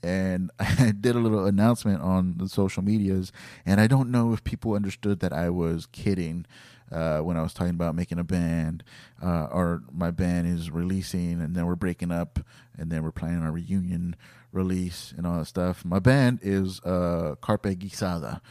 and 0.04 0.51
I 0.60 0.94
did 1.00 1.16
a 1.16 1.20
little 1.20 1.46
announcement 1.46 2.01
on 2.01 2.38
the 2.38 2.48
social 2.48 2.84
medias, 2.84 3.32
and 3.66 3.80
I 3.82 3.88
don't 3.88 4.12
know 4.12 4.34
if 4.34 4.44
people 4.44 4.74
understood 4.74 5.20
that 5.20 5.34
I 5.34 5.50
was 5.50 5.88
kidding 5.88 6.46
uh, 6.92 7.20
when 7.20 7.38
I 7.38 7.42
was 7.42 7.54
talking 7.54 7.72
about 7.72 7.96
making 7.96 8.20
a 8.20 8.24
band, 8.24 8.84
uh, 9.22 9.48
or 9.51 9.84
my 9.92 10.12
band 10.12 10.48
is 10.48 10.72
releasing, 10.72 11.42
and 11.42 11.56
then 11.56 11.66
we're 11.66 11.75
breaking 11.75 12.12
up, 12.12 12.39
and 12.77 12.92
then 12.92 13.04
we're 13.04 13.12
planning 13.12 13.44
a 13.44 13.51
reunion 13.51 14.16
release 14.51 15.13
and 15.18 15.27
all 15.27 15.39
that 15.39 15.46
stuff. 15.46 15.84
My 15.84 16.00
band 16.00 16.39
is 16.42 16.80
uh, 16.82 17.36
Carpe 17.42 17.63
Guisada, 17.77 18.42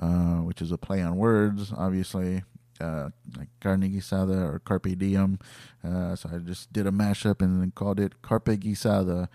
uh, 0.00 0.38
which 0.38 0.60
is 0.60 0.72
a 0.72 0.78
play 0.78 1.02
on 1.02 1.16
words, 1.16 1.72
obviously. 1.76 2.42
Uh, 2.80 3.08
like 3.38 3.48
carne 3.60 3.82
guisada 3.82 4.52
or 4.52 4.58
carpe 4.58 4.98
diem, 4.98 5.38
uh, 5.84 6.16
so 6.16 6.28
I 6.34 6.38
just 6.38 6.72
did 6.72 6.88
a 6.88 6.90
mashup 6.90 7.40
and 7.40 7.62
then 7.62 7.70
called 7.70 8.00
it 8.00 8.20
Carpe 8.20 8.46
Guisada, 8.46 9.28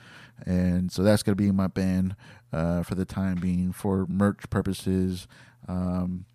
and 0.45 0.91
so 0.91 1.03
that's 1.03 1.23
gonna 1.23 1.37
be 1.37 1.49
my 1.49 1.67
band 1.67 2.17
uh, 2.51 2.83
for 2.83 2.95
the 2.95 3.05
time 3.05 3.39
being 3.39 3.71
for 3.71 4.05
merch 4.07 4.49
purposes. 4.49 5.25
Um, 5.69 6.25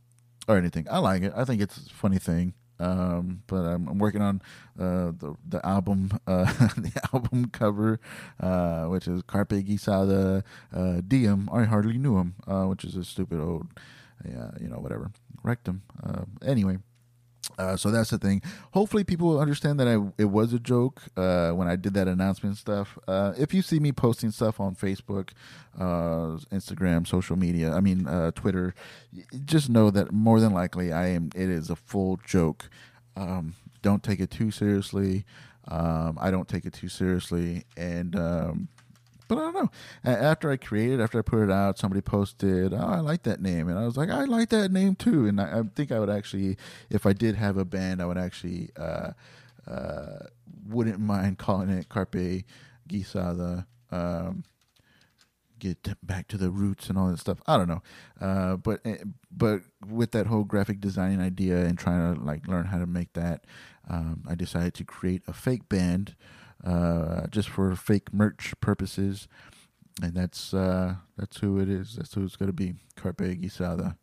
or 0.46 0.56
anything. 0.56 0.86
I 0.90 0.98
like 0.98 1.22
it. 1.22 1.32
I 1.34 1.44
think 1.44 1.62
it's 1.62 1.76
a 1.76 1.90
funny 1.90 2.18
thing. 2.18 2.54
Um, 2.80 3.42
but 3.46 3.62
I'm, 3.62 3.88
I'm, 3.88 3.98
working 3.98 4.20
on 4.20 4.42
uh, 4.78 5.12
the 5.16 5.36
the 5.48 5.64
album 5.64 6.10
uh, 6.26 6.44
the 6.76 6.92
album 7.12 7.50
cover, 7.50 8.00
which 8.88 9.06
is 9.06 9.22
Carpe 9.22 9.50
Guisada 9.50 10.42
Diem. 11.06 11.48
I 11.52 11.64
hardly 11.64 11.98
knew 11.98 12.18
him, 12.18 12.34
which 12.68 12.84
is 12.84 12.96
a 12.96 13.04
stupid 13.04 13.40
old, 13.40 13.68
yeah, 14.28 14.50
you 14.60 14.68
know, 14.68 14.78
whatever 14.78 15.10
rectum. 15.42 15.82
Uh, 16.02 16.24
anyway, 16.44 16.78
uh, 17.58 17.76
so 17.76 17.90
that's 17.90 18.10
the 18.10 18.18
thing. 18.18 18.42
Hopefully, 18.72 19.04
people 19.04 19.38
understand 19.38 19.78
that 19.80 19.88
I 19.88 19.98
it 20.18 20.26
was 20.26 20.52
a 20.52 20.58
joke 20.58 21.02
uh, 21.16 21.50
when 21.50 21.68
I 21.68 21.76
did 21.76 21.94
that 21.94 22.08
announcement 22.08 22.56
stuff. 22.56 22.98
Uh, 23.06 23.32
if 23.38 23.54
you 23.54 23.62
see 23.62 23.78
me 23.78 23.92
posting 23.92 24.30
stuff 24.30 24.60
on 24.60 24.74
Facebook, 24.74 25.30
uh, 25.78 26.38
Instagram, 26.52 27.06
social 27.06 27.36
media, 27.36 27.72
I 27.72 27.80
mean 27.80 28.06
uh, 28.06 28.30
Twitter, 28.32 28.74
just 29.44 29.68
know 29.68 29.90
that 29.90 30.12
more 30.12 30.40
than 30.40 30.52
likely 30.52 30.92
I 30.92 31.08
am. 31.08 31.30
It 31.34 31.48
is 31.48 31.70
a 31.70 31.76
full 31.76 32.18
joke. 32.24 32.68
Um, 33.16 33.54
don't 33.82 34.02
take 34.02 34.20
it 34.20 34.30
too 34.30 34.50
seriously. 34.50 35.24
Um, 35.68 36.18
I 36.20 36.30
don't 36.30 36.48
take 36.48 36.64
it 36.66 36.72
too 36.72 36.88
seriously, 36.88 37.64
and 37.76 38.16
um, 38.16 38.68
but 39.28 39.38
I 39.38 39.40
don't 39.42 39.54
know. 39.54 39.70
After 40.04 40.50
I 40.50 40.56
created, 40.56 41.00
after 41.00 41.18
I 41.18 41.22
put 41.22 41.42
it 41.42 41.50
out, 41.50 41.78
somebody 41.78 42.00
posted, 42.00 42.72
"Oh, 42.72 42.78
I 42.78 43.00
like 43.00 43.22
that 43.24 43.40
name," 43.40 43.68
and 43.68 43.78
I 43.78 43.84
was 43.84 43.96
like, 43.96 44.10
"I 44.10 44.24
like 44.24 44.50
that 44.50 44.70
name 44.70 44.94
too." 44.94 45.26
And 45.26 45.40
I, 45.40 45.60
I 45.60 45.62
think 45.74 45.92
I 45.92 45.98
would 45.98 46.10
actually, 46.10 46.56
if 46.90 47.06
I 47.06 47.12
did 47.12 47.34
have 47.36 47.56
a 47.56 47.64
band, 47.64 48.02
I 48.02 48.06
would 48.06 48.18
actually 48.18 48.70
uh, 48.76 49.12
uh, 49.66 50.26
wouldn't 50.68 51.00
mind 51.00 51.38
calling 51.38 51.70
it 51.70 51.88
Carpe 51.88 52.44
Guisada. 52.88 53.66
Um, 53.90 54.44
get 55.58 56.06
back 56.06 56.28
to 56.28 56.36
the 56.36 56.50
roots 56.50 56.88
and 56.88 56.98
all 56.98 57.08
that 57.08 57.18
stuff. 57.18 57.40
I 57.46 57.56
don't 57.56 57.68
know, 57.68 57.82
uh, 58.20 58.56
but 58.56 58.80
eh, 58.84 58.98
but 59.30 59.62
with 59.86 60.10
that 60.12 60.26
whole 60.26 60.44
graphic 60.44 60.80
designing 60.80 61.20
idea 61.20 61.64
and 61.64 61.78
trying 61.78 62.14
to 62.14 62.20
like 62.20 62.46
learn 62.46 62.66
how 62.66 62.78
to 62.78 62.86
make 62.86 63.14
that, 63.14 63.46
um, 63.88 64.24
I 64.28 64.34
decided 64.34 64.74
to 64.74 64.84
create 64.84 65.22
a 65.26 65.32
fake 65.32 65.68
band 65.68 66.16
uh, 66.64 67.26
just 67.28 67.48
for 67.48 67.74
fake 67.76 68.12
merch 68.12 68.54
purposes. 68.60 69.28
And 70.02 70.14
that's 70.14 70.52
uh, 70.52 70.96
that's 71.16 71.38
who 71.38 71.60
it 71.60 71.68
is. 71.68 71.96
That's 71.96 72.12
who 72.14 72.24
it's 72.24 72.36
going 72.36 72.48
to 72.48 72.52
be. 72.52 72.74
Carpe 72.96 73.18
Guisada. 73.18 73.96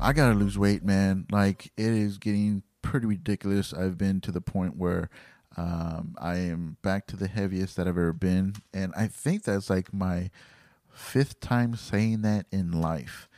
I 0.00 0.12
gotta 0.12 0.34
lose 0.34 0.58
weight, 0.58 0.84
man. 0.84 1.26
Like 1.30 1.72
it 1.76 1.86
is 1.86 2.18
getting 2.18 2.62
pretty 2.82 3.06
ridiculous. 3.06 3.72
I've 3.72 3.96
been 3.96 4.20
to 4.22 4.32
the 4.32 4.40
point 4.42 4.76
where 4.76 5.08
um, 5.56 6.14
I 6.18 6.36
am 6.36 6.76
back 6.82 7.06
to 7.08 7.16
the 7.16 7.28
heaviest 7.28 7.76
that 7.76 7.88
I've 7.88 7.96
ever 7.96 8.12
been, 8.12 8.54
and 8.74 8.92
I 8.96 9.06
think 9.06 9.44
that's 9.44 9.70
like 9.70 9.94
my 9.94 10.30
fifth 10.92 11.40
time 11.40 11.74
saying 11.74 12.22
that 12.22 12.46
in 12.50 12.72
life. 12.72 13.28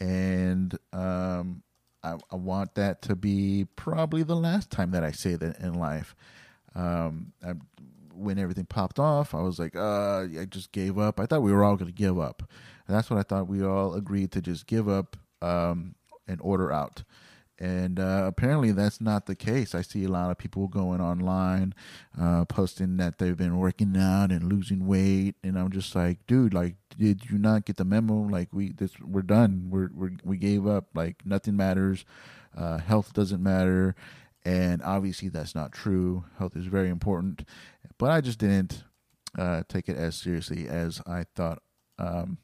And 0.00 0.76
um, 0.92 1.62
I, 2.02 2.16
I, 2.30 2.36
want 2.36 2.74
that 2.76 3.02
to 3.02 3.16
be 3.16 3.66
probably 3.76 4.22
the 4.22 4.36
last 4.36 4.70
time 4.70 4.92
that 4.92 5.02
I 5.02 5.10
say 5.10 5.34
that 5.34 5.58
in 5.58 5.74
life. 5.74 6.14
Um, 6.74 7.32
I, 7.44 7.54
when 8.14 8.38
everything 8.38 8.66
popped 8.66 8.98
off, 8.98 9.34
I 9.34 9.40
was 9.40 9.58
like, 9.58 9.76
uh, 9.76 10.22
I 10.22 10.46
just 10.48 10.72
gave 10.72 10.98
up. 10.98 11.20
I 11.20 11.26
thought 11.26 11.42
we 11.42 11.52
were 11.52 11.64
all 11.64 11.76
going 11.76 11.90
to 11.90 11.96
give 11.96 12.18
up. 12.18 12.42
And 12.86 12.96
that's 12.96 13.10
what 13.10 13.18
I 13.18 13.22
thought 13.22 13.48
we 13.48 13.64
all 13.64 13.94
agreed 13.94 14.32
to 14.32 14.40
just 14.40 14.66
give 14.66 14.88
up 14.88 15.16
um, 15.42 15.94
and 16.26 16.40
order 16.40 16.72
out. 16.72 17.04
And 17.60 17.98
uh, 17.98 18.24
apparently 18.26 18.70
that's 18.70 19.00
not 19.00 19.26
the 19.26 19.34
case. 19.34 19.74
I 19.74 19.82
see 19.82 20.04
a 20.04 20.08
lot 20.08 20.30
of 20.30 20.38
people 20.38 20.68
going 20.68 21.00
online, 21.00 21.74
uh, 22.20 22.44
posting 22.44 22.98
that 22.98 23.18
they've 23.18 23.36
been 23.36 23.58
working 23.58 23.96
out 23.96 24.30
and 24.30 24.52
losing 24.52 24.86
weight, 24.86 25.34
and 25.42 25.58
I'm 25.58 25.72
just 25.72 25.94
like, 25.96 26.24
dude, 26.28 26.54
like, 26.54 26.76
did 26.96 27.28
you 27.28 27.36
not 27.36 27.64
get 27.64 27.76
the 27.76 27.84
memo? 27.84 28.14
Like, 28.14 28.52
we 28.52 28.72
this 28.72 28.92
we're 29.00 29.22
done. 29.22 29.70
We're, 29.70 29.90
we're 29.92 30.12
we 30.22 30.36
gave 30.36 30.68
up. 30.68 30.86
Like, 30.94 31.26
nothing 31.26 31.56
matters. 31.56 32.04
Uh, 32.56 32.78
health 32.78 33.12
doesn't 33.12 33.42
matter, 33.42 33.96
and 34.44 34.80
obviously 34.82 35.28
that's 35.28 35.54
not 35.54 35.72
true. 35.72 36.24
Health 36.38 36.56
is 36.56 36.66
very 36.66 36.88
important, 36.88 37.44
but 37.98 38.10
I 38.10 38.20
just 38.20 38.38
didn't 38.38 38.84
uh, 39.36 39.62
take 39.68 39.88
it 39.88 39.96
as 39.96 40.14
seriously 40.16 40.68
as 40.68 41.00
I 41.06 41.24
thought. 41.34 41.62
Um, 41.98 42.38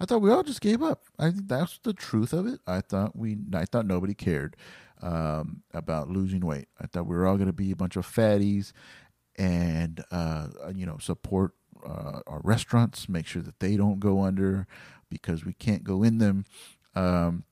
I 0.00 0.04
thought 0.04 0.22
we 0.22 0.30
all 0.30 0.42
just 0.42 0.60
gave 0.60 0.82
up. 0.82 1.02
I 1.18 1.30
think 1.30 1.48
that's 1.48 1.78
the 1.82 1.92
truth 1.92 2.32
of 2.32 2.46
it. 2.46 2.60
I 2.66 2.80
thought 2.80 3.16
we, 3.16 3.36
I 3.54 3.64
thought 3.64 3.86
nobody 3.86 4.14
cared 4.14 4.56
um, 5.00 5.62
about 5.72 6.08
losing 6.08 6.40
weight. 6.40 6.68
I 6.80 6.86
thought 6.86 7.06
we 7.06 7.16
were 7.16 7.26
all 7.26 7.36
going 7.36 7.46
to 7.48 7.52
be 7.52 7.70
a 7.70 7.76
bunch 7.76 7.96
of 7.96 8.06
fatties 8.06 8.72
and 9.36 10.04
uh, 10.10 10.48
you 10.74 10.86
know 10.86 10.98
support 10.98 11.52
uh, 11.84 12.20
our 12.26 12.40
restaurants, 12.44 13.08
make 13.08 13.26
sure 13.26 13.42
that 13.42 13.60
they 13.60 13.76
don't 13.76 14.00
go 14.00 14.22
under 14.22 14.66
because 15.08 15.44
we 15.44 15.52
can't 15.52 15.84
go 15.84 16.02
in 16.02 16.18
them. 16.18 16.44
Um, 16.94 17.44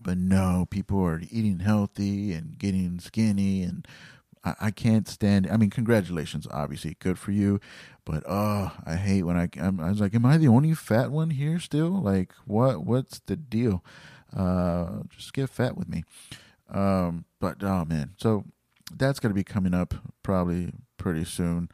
but 0.00 0.18
no, 0.18 0.66
people 0.70 1.02
are 1.04 1.20
eating 1.30 1.60
healthy 1.60 2.32
and 2.32 2.58
getting 2.58 3.00
skinny 3.00 3.62
and 3.62 3.86
I, 4.46 4.54
I 4.60 4.70
can't 4.70 5.08
stand. 5.08 5.48
I 5.50 5.56
mean, 5.56 5.70
congratulations, 5.70 6.46
obviously, 6.50 6.96
good 7.00 7.18
for 7.18 7.32
you. 7.32 7.60
But 8.04 8.22
oh, 8.28 8.72
I 8.86 8.94
hate 8.94 9.24
when 9.24 9.36
I. 9.36 9.48
I'm, 9.60 9.80
I 9.80 9.90
was 9.90 10.00
like, 10.00 10.14
am 10.14 10.24
I 10.24 10.36
the 10.36 10.48
only 10.48 10.72
fat 10.74 11.10
one 11.10 11.30
here 11.30 11.58
still? 11.58 12.00
Like, 12.00 12.32
what? 12.46 12.84
What's 12.84 13.18
the 13.26 13.36
deal? 13.36 13.84
Uh, 14.34 15.02
just 15.14 15.32
get 15.32 15.50
fat 15.50 15.76
with 15.76 15.88
me. 15.88 16.04
Um, 16.70 17.24
but 17.40 17.62
oh 17.62 17.84
man, 17.84 18.14
so 18.16 18.44
that's 18.94 19.20
gonna 19.20 19.34
be 19.34 19.44
coming 19.44 19.74
up 19.74 19.94
probably 20.22 20.72
pretty 20.96 21.24
soon. 21.24 21.68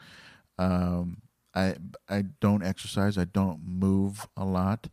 Um, 0.58 1.18
I 1.54 1.76
I 2.08 2.24
don't 2.40 2.64
exercise. 2.64 3.18
I 3.18 3.24
don't 3.24 3.60
move 3.66 4.26
a 4.36 4.44
lot, 4.44 4.88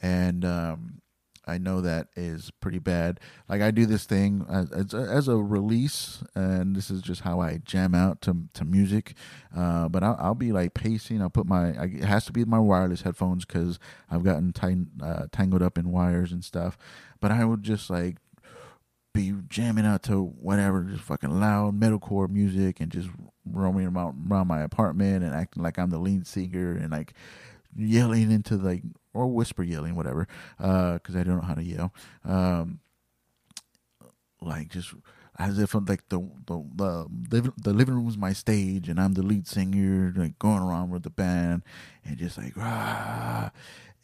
and 0.00 0.44
um, 0.44 1.00
I 1.46 1.58
know 1.58 1.80
that 1.80 2.08
is 2.16 2.50
pretty 2.60 2.78
bad. 2.78 3.20
Like 3.48 3.60
I 3.60 3.70
do 3.70 3.86
this 3.86 4.04
thing 4.04 4.46
as, 4.50 4.70
as, 4.70 4.94
a, 4.94 4.98
as 4.98 5.28
a 5.28 5.36
release, 5.36 6.22
and 6.34 6.74
this 6.74 6.90
is 6.90 7.02
just 7.02 7.22
how 7.22 7.40
I 7.40 7.58
jam 7.64 7.94
out 7.94 8.20
to 8.22 8.48
to 8.54 8.64
music. 8.64 9.14
Uh, 9.54 9.88
but 9.88 10.02
I'll, 10.02 10.16
I'll, 10.18 10.34
be 10.34 10.52
like 10.52 10.74
pacing. 10.74 11.20
I'll 11.20 11.30
put 11.30 11.46
my 11.46 11.76
I, 11.78 11.84
it 11.84 12.04
has 12.04 12.24
to 12.26 12.32
be 12.32 12.44
my 12.44 12.58
wireless 12.58 13.02
headphones 13.02 13.44
because 13.44 13.78
I've 14.10 14.24
gotten 14.24 14.52
tight, 14.52 14.78
uh, 15.02 15.26
tangled 15.32 15.62
up 15.62 15.78
in 15.78 15.90
wires 15.90 16.32
and 16.32 16.44
stuff. 16.44 16.78
But 17.20 17.30
I 17.30 17.44
would 17.44 17.62
just 17.62 17.90
like 17.90 18.16
be 19.12 19.32
jamming 19.48 19.86
out 19.86 20.02
to 20.04 20.22
whatever, 20.22 20.82
just 20.82 21.04
fucking 21.04 21.40
loud 21.40 21.78
metalcore 21.78 22.28
music, 22.28 22.80
and 22.80 22.90
just 22.90 23.08
roaming 23.46 23.86
around, 23.86 24.26
around 24.30 24.48
my 24.48 24.62
apartment 24.62 25.22
and 25.22 25.34
acting 25.34 25.62
like 25.62 25.78
I'm 25.78 25.90
the 25.90 25.98
lead 25.98 26.26
singer 26.26 26.72
and 26.72 26.90
like 26.90 27.12
yelling 27.76 28.30
into 28.30 28.56
like 28.56 28.82
or 29.14 29.28
whisper 29.28 29.62
yelling, 29.62 29.94
whatever, 29.94 30.26
because 30.58 31.14
uh, 31.14 31.18
I 31.18 31.22
don't 31.22 31.36
know 31.36 31.46
how 31.46 31.54
to 31.54 31.62
yell. 31.62 31.94
Um, 32.24 32.80
like 34.40 34.68
just 34.68 34.94
as 35.38 35.58
if 35.58 35.74
like 35.74 36.08
the 36.08 36.20
the 36.46 37.06
the, 37.28 37.52
the 37.56 37.72
living 37.72 37.94
room 37.94 38.08
is 38.08 38.16
my 38.16 38.32
stage 38.32 38.88
and 38.88 39.00
I'm 39.00 39.14
the 39.14 39.22
lead 39.22 39.46
singer, 39.46 40.12
like 40.16 40.38
going 40.38 40.62
around 40.62 40.90
with 40.90 41.02
the 41.02 41.10
band 41.10 41.62
and 42.04 42.16
just 42.16 42.38
like 42.38 42.52
ah, 42.58 43.50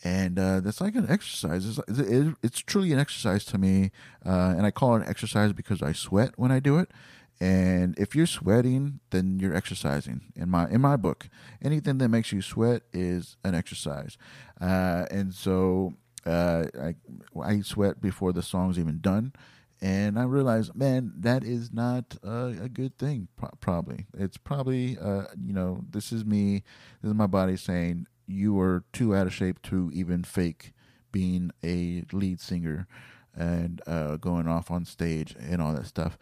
and 0.03 0.39
uh, 0.39 0.61
that's 0.61 0.81
like 0.81 0.95
an 0.95 1.07
exercise. 1.09 1.67
It's, 1.67 1.99
it, 1.99 2.35
it's 2.43 2.61
truly 2.61 2.93
an 2.93 2.99
exercise 2.99 3.45
to 3.47 3.59
me, 3.59 3.91
uh, 4.25 4.55
and 4.57 4.65
I 4.67 4.71
call 4.71 4.97
it 4.97 5.03
an 5.03 5.09
exercise 5.09 5.53
because 5.53 5.83
I 5.83 5.93
sweat 5.93 6.33
when 6.37 6.51
I 6.51 6.61
do 6.61 6.79
it. 6.79 6.91
And 7.41 7.99
if 7.99 8.15
you're 8.15 8.27
sweating, 8.27 9.01
then 9.11 9.39
you're 9.39 9.55
exercising. 9.55 10.33
In 10.37 10.51
my 10.51 10.69
in 10.69 10.83
my 10.83 10.97
book, 10.97 11.29
anything 11.63 11.99
that 11.99 12.11
makes 12.11 12.33
you 12.33 12.43
sweat 12.43 12.83
is 12.93 13.37
an 13.43 13.55
exercise. 13.55 14.19
Uh, 14.61 15.07
and 15.11 15.33
so 15.33 15.95
uh, 16.27 16.65
I 16.79 16.95
I 17.41 17.61
sweat 17.63 18.01
before 18.03 18.35
the 18.35 18.43
song's 18.43 18.79
even 18.79 19.01
done, 19.01 19.33
and 19.81 20.19
I 20.19 20.25
realized, 20.25 20.75
man, 20.75 21.15
that 21.17 21.43
is 21.43 21.73
not 21.73 22.17
a, 22.23 22.55
a 22.65 22.69
good 22.69 22.99
thing. 22.99 23.29
Pro- 23.37 23.57
probably 23.61 24.07
it's 24.13 24.37
probably 24.37 24.99
uh, 24.99 25.25
you 25.43 25.55
know 25.55 25.85
this 25.91 26.13
is 26.13 26.27
me, 26.27 26.63
this 27.01 27.09
is 27.09 27.17
my 27.17 27.27
body 27.27 27.57
saying 27.57 28.07
you 28.27 28.61
are 28.61 28.85
too 28.93 29.17
out 29.17 29.27
of 29.27 29.33
shape 29.33 29.63
to 29.63 29.91
even 29.95 30.25
fake 30.25 30.73
being 31.11 31.51
a 31.65 32.05
lead 32.13 32.41
singer 32.41 32.87
and 33.35 33.81
uh, 33.87 34.17
going 34.17 34.47
off 34.47 34.71
on 34.71 34.85
stage 34.85 35.35
and 35.41 35.63
all 35.63 35.73
that 35.73 35.87
stuff 35.87 36.19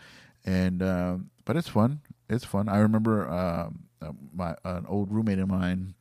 and 0.48 0.82
uh, 0.82 1.16
but 1.44 1.56
it's 1.56 1.68
fun. 1.68 2.00
it's 2.30 2.44
fun. 2.44 2.70
I 2.70 2.78
remember 2.78 3.28
um, 3.28 3.84
uh, 4.00 4.12
my 4.34 4.54
an 4.64 4.86
old 4.88 5.12
roommate 5.12 5.38
of 5.38 5.48
mine 5.48 5.94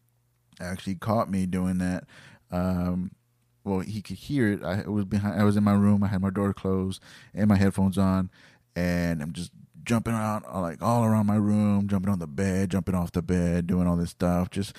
actually 0.62 0.96
caught 0.96 1.30
me 1.30 1.46
doing 1.46 1.80
that. 1.80 2.06
Um, 2.50 3.12
well, 3.66 3.82
he 3.82 4.02
could 4.02 4.16
hear 4.16 4.48
it. 4.54 4.64
I 4.64 4.88
was 4.88 5.04
behind. 5.04 5.40
I 5.40 5.44
was 5.44 5.58
in 5.58 5.66
my 5.66 5.74
room. 5.74 6.02
I 6.02 6.08
had 6.08 6.22
my 6.22 6.30
door 6.30 6.54
closed 6.54 7.04
and 7.34 7.50
my 7.50 7.58
headphones 7.58 7.98
on, 7.98 8.30
and 8.74 9.22
I'm 9.22 9.34
just 9.34 9.52
jumping 9.84 10.14
around 10.14 10.46
like 10.54 10.82
all 10.82 11.04
around 11.04 11.26
my 11.26 11.36
room, 11.36 11.90
jumping 11.90 12.12
on 12.12 12.20
the 12.20 12.28
bed, 12.28 12.72
jumping 12.72 12.96
off 12.96 13.12
the 13.12 13.22
bed, 13.22 13.68
doing 13.68 13.86
all 13.86 13.98
this 13.98 14.12
stuff, 14.12 14.50
just 14.50 14.74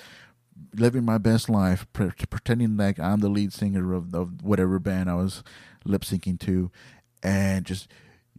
living 0.75 1.05
my 1.05 1.19
best 1.19 1.47
life, 1.47 1.85
pre- 1.93 2.09
pretending 2.31 2.75
like 2.75 2.99
I'm 2.99 3.19
the 3.19 3.29
lead 3.29 3.53
singer 3.53 3.93
of, 3.93 4.15
of 4.15 4.41
whatever 4.41 4.79
band 4.79 5.11
I 5.11 5.15
was 5.15 5.43
lip 5.85 6.01
syncing 6.01 6.39
to, 6.39 6.71
and 7.21 7.65
just 7.65 7.87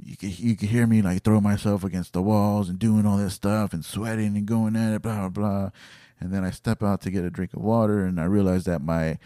you 0.04 0.16
could 0.16 0.38
you 0.38 0.56
could 0.56 0.68
hear 0.68 0.86
me 0.86 1.02
like 1.02 1.22
throw 1.22 1.40
myself 1.40 1.84
against 1.84 2.12
the 2.12 2.22
walls 2.22 2.68
and 2.68 2.78
doing 2.78 3.06
all 3.06 3.16
this 3.16 3.34
stuff 3.34 3.72
and 3.72 3.84
sweating 3.84 4.36
and 4.36 4.46
going 4.46 4.76
at 4.76 4.94
it, 4.94 5.02
blah 5.02 5.28
blah 5.28 5.28
blah. 5.28 5.70
And 6.20 6.32
then 6.32 6.44
I 6.44 6.50
step 6.50 6.82
out 6.82 7.00
to 7.02 7.10
get 7.10 7.24
a 7.24 7.30
drink 7.30 7.54
of 7.54 7.62
water, 7.62 8.04
and 8.04 8.20
I 8.20 8.24
realize 8.24 8.64
that 8.64 8.82
my 8.82 9.18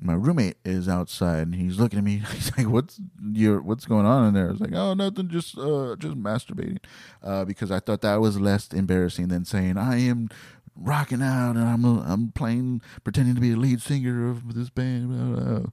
my 0.00 0.14
roommate 0.14 0.56
is 0.64 0.88
outside, 0.88 1.42
and 1.42 1.54
he's 1.54 1.78
looking 1.78 1.98
at 1.98 2.04
me. 2.04 2.22
He's 2.32 2.56
like, 2.56 2.68
"What's 2.68 3.00
your 3.32 3.60
What's 3.60 3.84
going 3.84 4.06
on 4.06 4.26
in 4.26 4.34
there?" 4.34 4.48
I 4.48 4.52
was 4.52 4.60
like, 4.60 4.74
"Oh, 4.74 4.94
nothing, 4.94 5.28
just 5.28 5.56
uh, 5.56 5.94
just 5.96 6.14
masturbating," 6.14 6.78
uh, 7.22 7.44
because 7.44 7.70
I 7.70 7.78
thought 7.78 8.00
that 8.00 8.20
was 8.20 8.40
less 8.40 8.68
embarrassing 8.72 9.28
than 9.28 9.44
saying 9.44 9.76
I 9.76 9.98
am 10.00 10.28
rocking 10.74 11.22
out 11.22 11.56
and 11.56 11.64
I'm 11.64 11.84
I'm 11.84 12.32
playing 12.32 12.80
pretending 13.04 13.34
to 13.34 13.40
be 13.40 13.52
a 13.52 13.56
lead 13.56 13.82
singer 13.82 14.28
of 14.28 14.54
this 14.54 14.70
band. 14.70 15.36
Blah, 15.36 15.58
blah. 15.58 15.70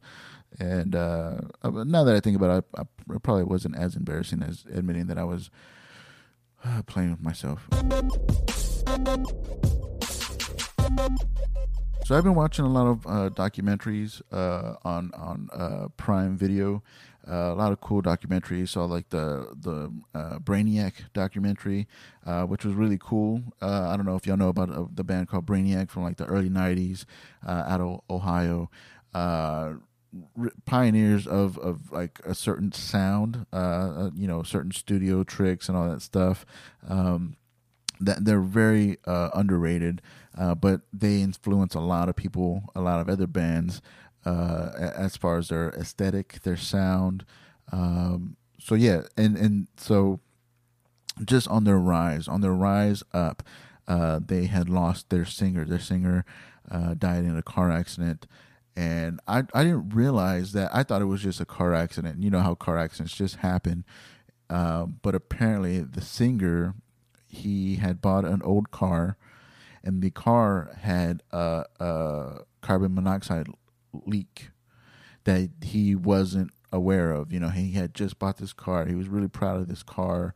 And 0.57 0.95
uh, 0.95 1.41
uh 1.61 1.69
now 1.85 2.03
that 2.03 2.15
I 2.15 2.19
think 2.19 2.35
about 2.35 2.57
it, 2.57 2.65
I, 2.75 2.81
I, 2.81 3.17
probably 3.21 3.43
wasn't 3.43 3.77
as 3.77 3.95
embarrassing 3.95 4.41
as 4.41 4.65
admitting 4.73 5.07
that 5.07 5.17
I 5.17 5.23
was 5.23 5.49
uh, 6.65 6.81
playing 6.83 7.11
with 7.11 7.21
myself. 7.21 7.67
So 12.05 12.17
I've 12.17 12.23
been 12.23 12.33
watching 12.33 12.65
a 12.65 12.69
lot 12.69 12.87
of 12.87 13.05
uh, 13.05 13.29
documentaries 13.29 14.21
uh, 14.31 14.75
on 14.83 15.11
on 15.13 15.49
uh, 15.53 15.89
Prime 15.95 16.37
Video. 16.37 16.81
A 17.27 17.53
lot 17.53 17.71
of 17.71 17.79
cool 17.79 18.01
documentaries. 18.01 18.69
Saw 18.69 18.85
like 18.85 19.09
the 19.09 19.53
the 19.55 19.91
Brainiac 20.39 20.93
documentary, 21.13 21.87
which 22.47 22.65
was 22.65 22.73
really 22.73 22.97
cool. 22.99 23.43
I 23.61 23.95
don't 23.95 24.07
know 24.07 24.15
if 24.15 24.25
y'all 24.25 24.37
know 24.37 24.49
about 24.49 24.95
the 24.95 25.03
band 25.03 25.27
called 25.27 25.45
Brainiac 25.45 25.91
from 25.91 26.01
like 26.01 26.17
the 26.17 26.25
early 26.25 26.49
'90s 26.49 27.05
out 27.45 27.79
of 27.79 28.01
Ohio. 28.09 28.71
Pioneers 30.65 31.27
of, 31.27 31.57
of 31.59 31.91
like 31.91 32.19
a 32.25 32.33
certain 32.33 32.71
sound, 32.71 33.45
uh, 33.53 34.09
you 34.15 34.27
know, 34.27 34.43
certain 34.43 34.71
studio 34.71 35.23
tricks 35.23 35.67
and 35.67 35.77
all 35.77 35.89
that 35.89 36.01
stuff. 36.01 36.45
Um, 36.87 37.35
that 38.01 38.23
they're 38.23 38.39
very 38.39 38.97
underrated 39.05 40.01
uh, 40.37 40.55
but 40.55 40.81
they 40.93 41.21
influence 41.21 41.75
a 41.75 41.79
lot 41.79 42.07
of 42.07 42.15
people, 42.15 42.63
a 42.73 42.81
lot 42.81 43.01
of 43.01 43.09
other 43.09 43.27
bands, 43.27 43.81
uh, 44.25 44.69
as 44.77 45.17
far 45.17 45.37
as 45.37 45.49
their 45.49 45.69
aesthetic, 45.71 46.41
their 46.43 46.57
sound. 46.57 47.25
Um, 47.71 48.37
so 48.57 48.75
yeah, 48.75 49.01
and 49.17 49.37
and 49.37 49.67
so 49.77 50.21
just 51.25 51.47
on 51.49 51.65
their 51.65 51.77
rise, 51.77 52.27
on 52.27 52.39
their 52.39 52.53
rise 52.53 53.03
up, 53.13 53.43
uh, 53.87 54.19
they 54.25 54.45
had 54.45 54.69
lost 54.69 55.09
their 55.09 55.25
singer. 55.25 55.65
Their 55.65 55.79
singer 55.79 56.25
uh, 56.71 56.93
died 56.93 57.25
in 57.25 57.37
a 57.37 57.43
car 57.43 57.69
accident. 57.69 58.25
And 58.79 59.19
I, 59.27 59.43
I 59.53 59.63
didn't 59.63 59.89
realize 59.89 60.53
that. 60.53 60.73
I 60.73 60.83
thought 60.83 61.01
it 61.01 61.05
was 61.05 61.21
just 61.21 61.41
a 61.41 61.45
car 61.45 61.73
accident. 61.73 62.23
You 62.23 62.29
know 62.29 62.39
how 62.39 62.55
car 62.55 62.77
accidents 62.77 63.13
just 63.13 63.35
happen. 63.37 63.83
Uh, 64.49 64.85
but 64.85 65.13
apparently, 65.13 65.81
the 65.81 65.99
singer 65.99 66.75
he 67.27 67.75
had 67.75 68.01
bought 68.01 68.23
an 68.23 68.41
old 68.41 68.71
car 68.71 69.17
and 69.83 70.01
the 70.01 70.11
car 70.11 70.71
had 70.81 71.23
a, 71.31 71.65
a 71.81 72.39
carbon 72.61 72.95
monoxide 72.95 73.47
leak 73.91 74.49
that 75.25 75.49
he 75.61 75.93
wasn't 75.93 76.51
aware 76.71 77.11
of. 77.11 77.33
You 77.33 77.41
know, 77.41 77.49
he 77.49 77.73
had 77.73 77.93
just 77.93 78.17
bought 78.17 78.37
this 78.37 78.53
car. 78.53 78.85
He 78.85 78.95
was 78.95 79.09
really 79.09 79.27
proud 79.27 79.59
of 79.59 79.67
this 79.67 79.83
car. 79.83 80.33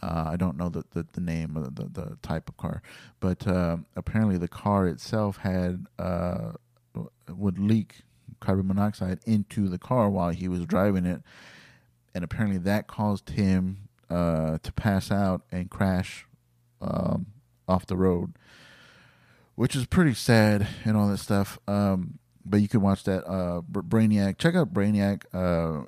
Uh, 0.00 0.26
I 0.28 0.36
don't 0.36 0.56
know 0.56 0.68
the, 0.68 0.84
the, 0.92 1.06
the 1.12 1.20
name 1.20 1.56
of 1.56 1.74
the, 1.74 1.88
the, 1.88 2.18
type 2.22 2.48
of 2.48 2.56
car, 2.56 2.82
but 3.18 3.48
uh, 3.48 3.78
apparently 3.96 4.38
the 4.38 4.48
car 4.48 4.86
itself 4.86 5.38
had 5.38 5.86
uh, 5.98 6.52
would 7.28 7.58
leak 7.58 8.02
carbon 8.40 8.66
monoxide 8.66 9.20
into 9.26 9.68
the 9.68 9.78
car 9.78 10.08
while 10.08 10.30
he 10.30 10.48
was 10.48 10.64
driving 10.66 11.06
it, 11.06 11.22
and 12.14 12.24
apparently 12.24 12.58
that 12.58 12.86
caused 12.86 13.30
him 13.30 13.88
uh, 14.08 14.58
to 14.62 14.72
pass 14.72 15.10
out 15.10 15.42
and 15.52 15.70
crash 15.70 16.26
um, 16.80 17.26
off 17.68 17.86
the 17.86 17.96
road 17.96 18.34
which 19.60 19.76
is 19.76 19.84
pretty 19.84 20.14
sad 20.14 20.66
and 20.86 20.96
all 20.96 21.06
that 21.08 21.18
stuff. 21.18 21.58
Um, 21.68 22.18
but 22.46 22.62
you 22.62 22.66
can 22.68 22.80
watch 22.80 23.04
that 23.04 23.26
uh, 23.26 23.60
Brainiac. 23.70 24.38
Check 24.38 24.54
out 24.54 24.72
Brainiac. 24.72 25.24
Uh, 25.34 25.84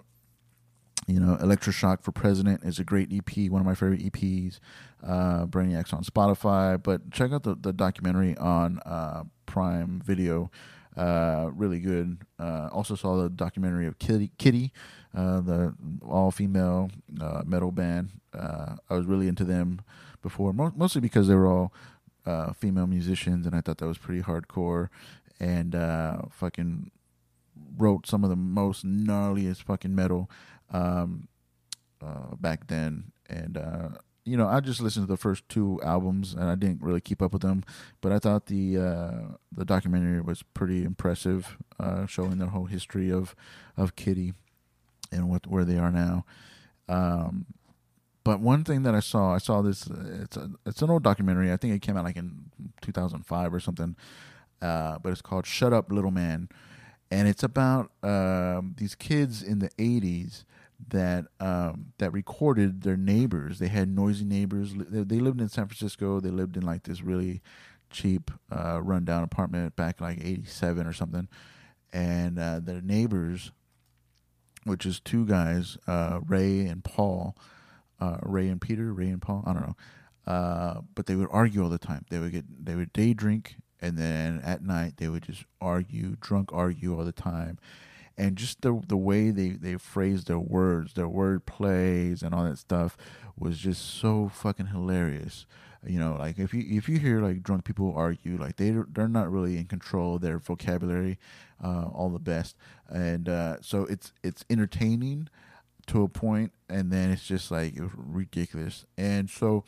you 1.07 1.19
know, 1.19 1.39
Electroshock 1.39 2.03
for 2.03 2.13
President 2.13 2.65
is 2.65 2.79
a 2.79 2.85
great 2.85 3.11
EP, 3.11 3.51
one 3.51 3.63
of 3.63 3.67
my 3.67 3.75
favorite 3.75 4.01
EPs. 4.03 4.61
Uh, 5.03 5.47
Brainiac's 5.47 5.95
on 5.95 6.05
Spotify, 6.05 6.81
but 6.83 7.11
check 7.11 7.33
out 7.33 7.45
the, 7.45 7.55
the 7.55 7.73
documentary 7.73 8.37
on 8.37 8.79
uh, 8.81 9.25
Prime 9.47 10.03
Video. 10.05 10.51
Uh, 10.97 11.51
really 11.55 11.81
good. 11.81 12.19
Uh, 12.39 12.69
also 12.73 12.95
saw 12.95 13.17
the 13.17 13.31
documentary 13.31 13.87
of 13.87 13.99
Kittie, 13.99 14.31
Kittie 14.39 14.73
uh, 15.15 15.41
the 15.41 15.75
all 16.03 16.31
female 16.31 16.91
uh, 17.21 17.43
metal 17.47 17.73
band. 17.73 18.11
Uh, 18.33 18.77
I 18.89 18.95
was 18.95 19.07
really 19.07 19.29
into 19.29 19.45
them 19.45 19.83
before, 20.23 20.53
mo- 20.53 20.73
mostly 20.77 21.01
because 21.01 21.29
they 21.29 21.35
were 21.35 21.47
all 21.47 21.73
uh, 22.25 22.53
female 22.53 22.87
musicians, 22.87 23.47
and 23.47 23.55
I 23.55 23.61
thought 23.61 23.79
that 23.79 23.87
was 23.87 23.99
pretty 23.99 24.23
hardcore. 24.23 24.89
And 25.41 25.75
uh, 25.75 26.23
fucking 26.31 26.91
wrote 27.77 28.07
some 28.07 28.23
of 28.23 28.31
the 28.31 28.37
most 28.37 28.87
gnarliest 28.87 29.63
fucking 29.63 29.95
metal 29.95 30.31
um, 30.73 31.29
back 32.41 32.69
then. 32.69 33.13
And 33.29 33.57
uh, 33.57 33.89
you 34.25 34.37
know, 34.37 34.47
I 34.47 34.61
just 34.61 34.81
listened 34.81 35.07
to 35.07 35.13
the 35.13 35.17
first 35.17 35.49
two 35.49 35.81
albums, 35.83 36.33
and 36.33 36.45
I 36.45 36.55
didn't 36.55 36.83
really 36.83 37.01
keep 37.01 37.21
up 37.21 37.33
with 37.33 37.43
them. 37.43 37.65
But 38.01 38.13
I 38.13 38.19
thought 38.19 38.47
the 38.47 38.79
uh, 38.79 39.37
the 39.51 39.65
documentary 39.65 40.21
was 40.21 40.43
pretty 40.43 40.85
impressive, 40.85 41.57
uh, 41.81 42.07
showing 42.07 42.39
the 42.39 42.47
whole 42.47 42.67
history 42.67 43.11
of 43.11 43.35
of 43.77 43.97
Kittie 43.97 44.35
and 45.11 45.29
what 45.29 45.47
where 45.47 45.65
they 45.65 45.79
are 45.79 45.91
now. 45.91 46.25
Um, 46.89 47.47
but 48.25 48.41
one 48.41 48.63
thing 48.63 48.85
that 48.85 48.95
I 48.95 49.01
saw, 49.01 49.35
I 49.35 49.39
saw 49.39 49.61
this. 49.63 49.89
It's 49.89 50.37
a 50.37 50.51
it's 50.65 50.83
an 50.83 50.91
old 50.91 51.03
documentary. 51.03 51.53
I 51.53 51.57
think 51.57 51.75
it 51.75 51.83
came 51.83 51.97
out 51.97 52.05
like 52.05 52.17
in 52.17 52.51
2005 52.81 53.55
or 53.55 53.61
something. 53.61 53.97
Uh, 54.61 54.99
but 55.03 55.11
it's 55.11 55.23
called 55.23 55.47
"Shut 55.47 55.73
Up, 55.73 55.91
Little 55.91 56.13
Man," 56.13 56.49
and 57.11 57.27
it's 57.27 57.43
about 57.43 57.91
um, 58.05 58.77
these 58.79 58.95
kids 58.95 59.43
in 59.43 59.59
the 59.59 59.71
80s 59.71 60.45
that 60.89 61.27
um, 61.41 61.93
that 61.99 62.13
recorded 62.13 62.83
their 62.83 62.97
neighbors. 62.97 63.59
They 63.59 63.69
had 63.69 63.89
noisy 63.89 64.25
neighbors. 64.25 64.75
They, 64.77 65.19
lived 65.19 65.41
in 65.41 65.49
San 65.49 65.67
Francisco. 65.67 66.21
They 66.21 66.31
lived 66.31 66.57
in 66.57 66.63
like 66.63 66.85
this 66.85 67.03
really 67.03 67.43
cheap, 67.91 68.31
uh, 68.51 68.81
rundown 68.83 69.23
apartment 69.23 69.77
back 69.77 70.01
in 70.01 70.07
like 70.07 70.19
'87 70.25 70.87
or 70.87 70.93
something. 70.93 71.29
And 71.93 72.39
uh, 72.39 72.61
their 72.61 72.81
neighbors, 72.81 73.53
which 74.65 74.87
is 74.87 74.99
two 74.99 75.27
guys, 75.27 75.77
uh, 75.87 76.21
Ray 76.27 76.67
and 76.67 76.83
Paul 76.83 77.37
uh, 78.03 78.19
Ray 78.23 78.49
and 78.49 78.61
Peter, 78.61 78.93
Ray 78.93 79.09
and 79.09 79.23
Paul. 79.23 79.45
I 79.47 79.53
don't 79.53 79.63
know. 79.63 79.77
Uh, 80.27 80.81
but 80.95 81.07
they 81.07 81.15
would 81.15 81.29
argue 81.31 81.63
all 81.63 81.69
the 81.69 81.79
time. 81.79 82.05
They 82.11 82.19
would 82.19 82.33
get 82.33 82.45
they 82.65 82.75
would 82.75 82.93
day 82.93 83.15
drink, 83.15 83.57
and 83.81 83.97
then 83.97 84.41
at 84.45 84.63
night 84.63 84.95
they 84.97 85.09
would 85.09 85.23
just 85.23 85.45
argue, 85.61 86.17
drunk 86.21 86.53
argue 86.53 86.97
all 86.97 87.05
the 87.05 87.13
time, 87.13 87.59
and 88.17 88.37
just 88.37 88.63
the 88.63 88.81
the 88.87 88.97
way 88.97 89.31
they 89.31 89.51
they 89.51 89.77
phrased 89.77 90.29
their 90.29 90.39
words, 90.39 90.95
their 90.95 91.09
word 91.09 91.47
plays, 91.47 92.23
and 92.23 92.35
all 92.35 92.45
that 92.45 92.59
stuff 92.59 92.97
was 93.39 93.59
just 93.59 93.83
so 93.83 94.29
fucking 94.29 94.67
hilarious. 94.67 95.47
You 95.85 95.99
know, 95.99 96.17
like 96.19 96.39
if 96.39 96.55
you 96.55 96.65
if 96.67 96.89
you 96.89 96.99
hear 96.99 97.21
like 97.21 97.43
drunk 97.43 97.65
people 97.65 97.93
argue, 97.97 98.37
like 98.37 98.57
they 98.57 98.75
they're 98.93 99.09
not 99.09 99.31
really 99.31 99.59
in 99.59 99.67
control 99.67 100.17
of 100.17 100.23
their 100.23 100.39
vocabulary, 100.39 101.19
uh, 101.63 101.87
all 101.93 102.11
the 102.11 102.21
best, 102.21 102.57
and 102.89 103.29
uh, 103.29 103.57
so 103.61 103.85
it's 103.87 104.13
it's 104.23 104.45
entertaining 104.49 105.29
to 105.87 106.03
a 106.03 106.09
point, 106.09 106.53
and 106.69 106.93
then 106.93 107.11
it's 107.11 107.27
just 107.27 107.51
like 107.51 107.75
ridiculous. 107.97 108.85
And 108.97 109.29
so 109.29 109.65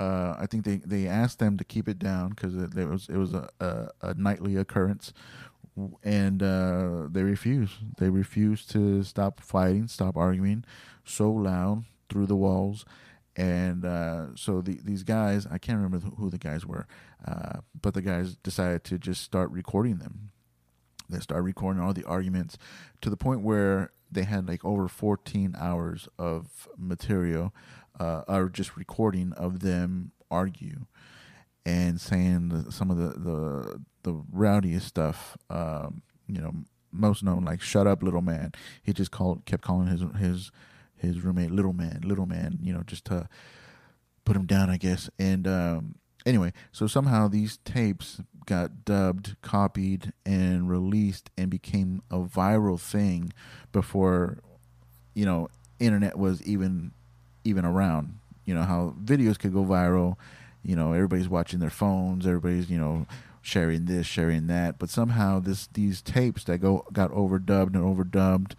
uh, 0.00 0.36
I 0.38 0.46
think 0.46 0.64
they, 0.64 0.76
they 0.76 1.06
asked 1.06 1.38
them 1.38 1.56
to 1.56 1.64
keep 1.64 1.88
it 1.88 1.98
down 1.98 2.30
because 2.30 2.54
it, 2.54 2.76
it, 2.76 2.88
was 2.88 3.08
it 3.08 3.16
was 3.16 3.34
a, 3.34 3.48
a, 3.60 3.88
a 4.02 4.14
nightly 4.14 4.56
occurrence, 4.56 5.12
and 6.02 6.42
uh, 6.42 7.08
they 7.10 7.22
refuse. 7.22 7.70
They 7.98 8.10
refuse 8.10 8.64
to 8.66 9.02
stop 9.02 9.40
fighting, 9.40 9.88
stop 9.88 10.16
arguing, 10.16 10.64
so 11.04 11.30
loud 11.30 11.84
through 12.08 12.26
the 12.26 12.36
walls. 12.36 12.84
And 13.36 13.84
uh, 13.84 14.34
so 14.34 14.60
the, 14.60 14.80
these 14.82 15.04
guys, 15.04 15.46
I 15.46 15.58
can't 15.58 15.80
remember 15.80 15.98
who 16.16 16.28
the 16.28 16.38
guys 16.38 16.66
were, 16.66 16.86
uh, 17.26 17.60
but 17.80 17.94
the 17.94 18.02
guys 18.02 18.36
decided 18.36 18.84
to 18.84 18.98
just 18.98 19.22
start 19.22 19.50
recording 19.50 19.98
them. 19.98 20.30
They 21.08 21.20
started 21.20 21.44
recording 21.44 21.82
all 21.82 21.94
the 21.94 22.04
arguments 22.04 22.58
to 23.00 23.08
the 23.08 23.16
point 23.16 23.42
where 23.42 23.92
they 24.10 24.24
had 24.24 24.48
like 24.48 24.64
over 24.64 24.88
14 24.88 25.54
hours 25.58 26.08
of 26.18 26.68
material, 26.76 27.54
uh, 27.98 28.22
or 28.26 28.48
just 28.48 28.76
recording 28.76 29.32
of 29.32 29.60
them 29.60 30.12
argue 30.30 30.86
and 31.68 32.00
saying 32.00 32.48
the, 32.48 32.72
some 32.72 32.90
of 32.90 32.96
the 32.96 33.08
the 33.18 33.80
the 34.02 34.22
rowdiest 34.32 34.86
stuff. 34.86 35.36
Um, 35.50 36.02
you 36.26 36.40
know, 36.40 36.54
most 36.90 37.22
known 37.22 37.44
like 37.44 37.60
"Shut 37.60 37.86
up, 37.86 38.02
little 38.02 38.22
man." 38.22 38.52
He 38.82 38.94
just 38.94 39.10
called, 39.10 39.44
kept 39.44 39.62
calling 39.62 39.88
his 39.88 40.02
his 40.18 40.50
his 40.96 41.20
roommate 41.20 41.50
"little 41.50 41.74
man," 41.74 42.00
"little 42.04 42.24
man." 42.26 42.58
You 42.62 42.72
know, 42.72 42.82
just 42.86 43.04
to 43.06 43.28
put 44.24 44.34
him 44.34 44.46
down, 44.46 44.70
I 44.70 44.78
guess. 44.78 45.10
And 45.18 45.46
um, 45.46 45.96
anyway, 46.24 46.54
so 46.72 46.86
somehow 46.86 47.28
these 47.28 47.58
tapes 47.64 48.22
got 48.46 48.86
dubbed, 48.86 49.36
copied, 49.42 50.14
and 50.24 50.70
released, 50.70 51.28
and 51.36 51.50
became 51.50 52.00
a 52.10 52.20
viral 52.20 52.80
thing 52.80 53.30
before 53.72 54.38
you 55.14 55.26
know 55.26 55.48
internet 55.78 56.16
was 56.16 56.42
even 56.44 56.92
even 57.44 57.66
around. 57.66 58.20
You 58.46 58.54
know 58.54 58.62
how 58.62 58.94
videos 59.04 59.38
could 59.38 59.52
go 59.52 59.64
viral 59.64 60.16
you 60.62 60.76
know 60.76 60.92
everybody's 60.92 61.28
watching 61.28 61.60
their 61.60 61.70
phones 61.70 62.26
everybody's 62.26 62.70
you 62.70 62.78
know 62.78 63.06
sharing 63.42 63.86
this 63.86 64.06
sharing 64.06 64.46
that 64.46 64.78
but 64.78 64.90
somehow 64.90 65.38
this 65.38 65.68
these 65.72 66.02
tapes 66.02 66.44
that 66.44 66.58
go 66.58 66.84
got 66.92 67.10
overdubbed 67.12 67.74
and 67.74 67.84
overdubbed 67.84 68.52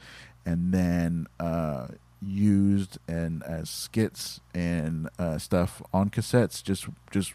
and 0.45 0.73
then 0.73 1.27
uh, 1.39 1.87
used 2.21 2.97
and 3.07 3.43
as 3.43 3.69
skits 3.69 4.39
and 4.53 5.09
uh, 5.19 5.37
stuff 5.37 5.81
on 5.93 6.09
cassettes 6.09 6.63
just 6.63 6.87
just 7.11 7.33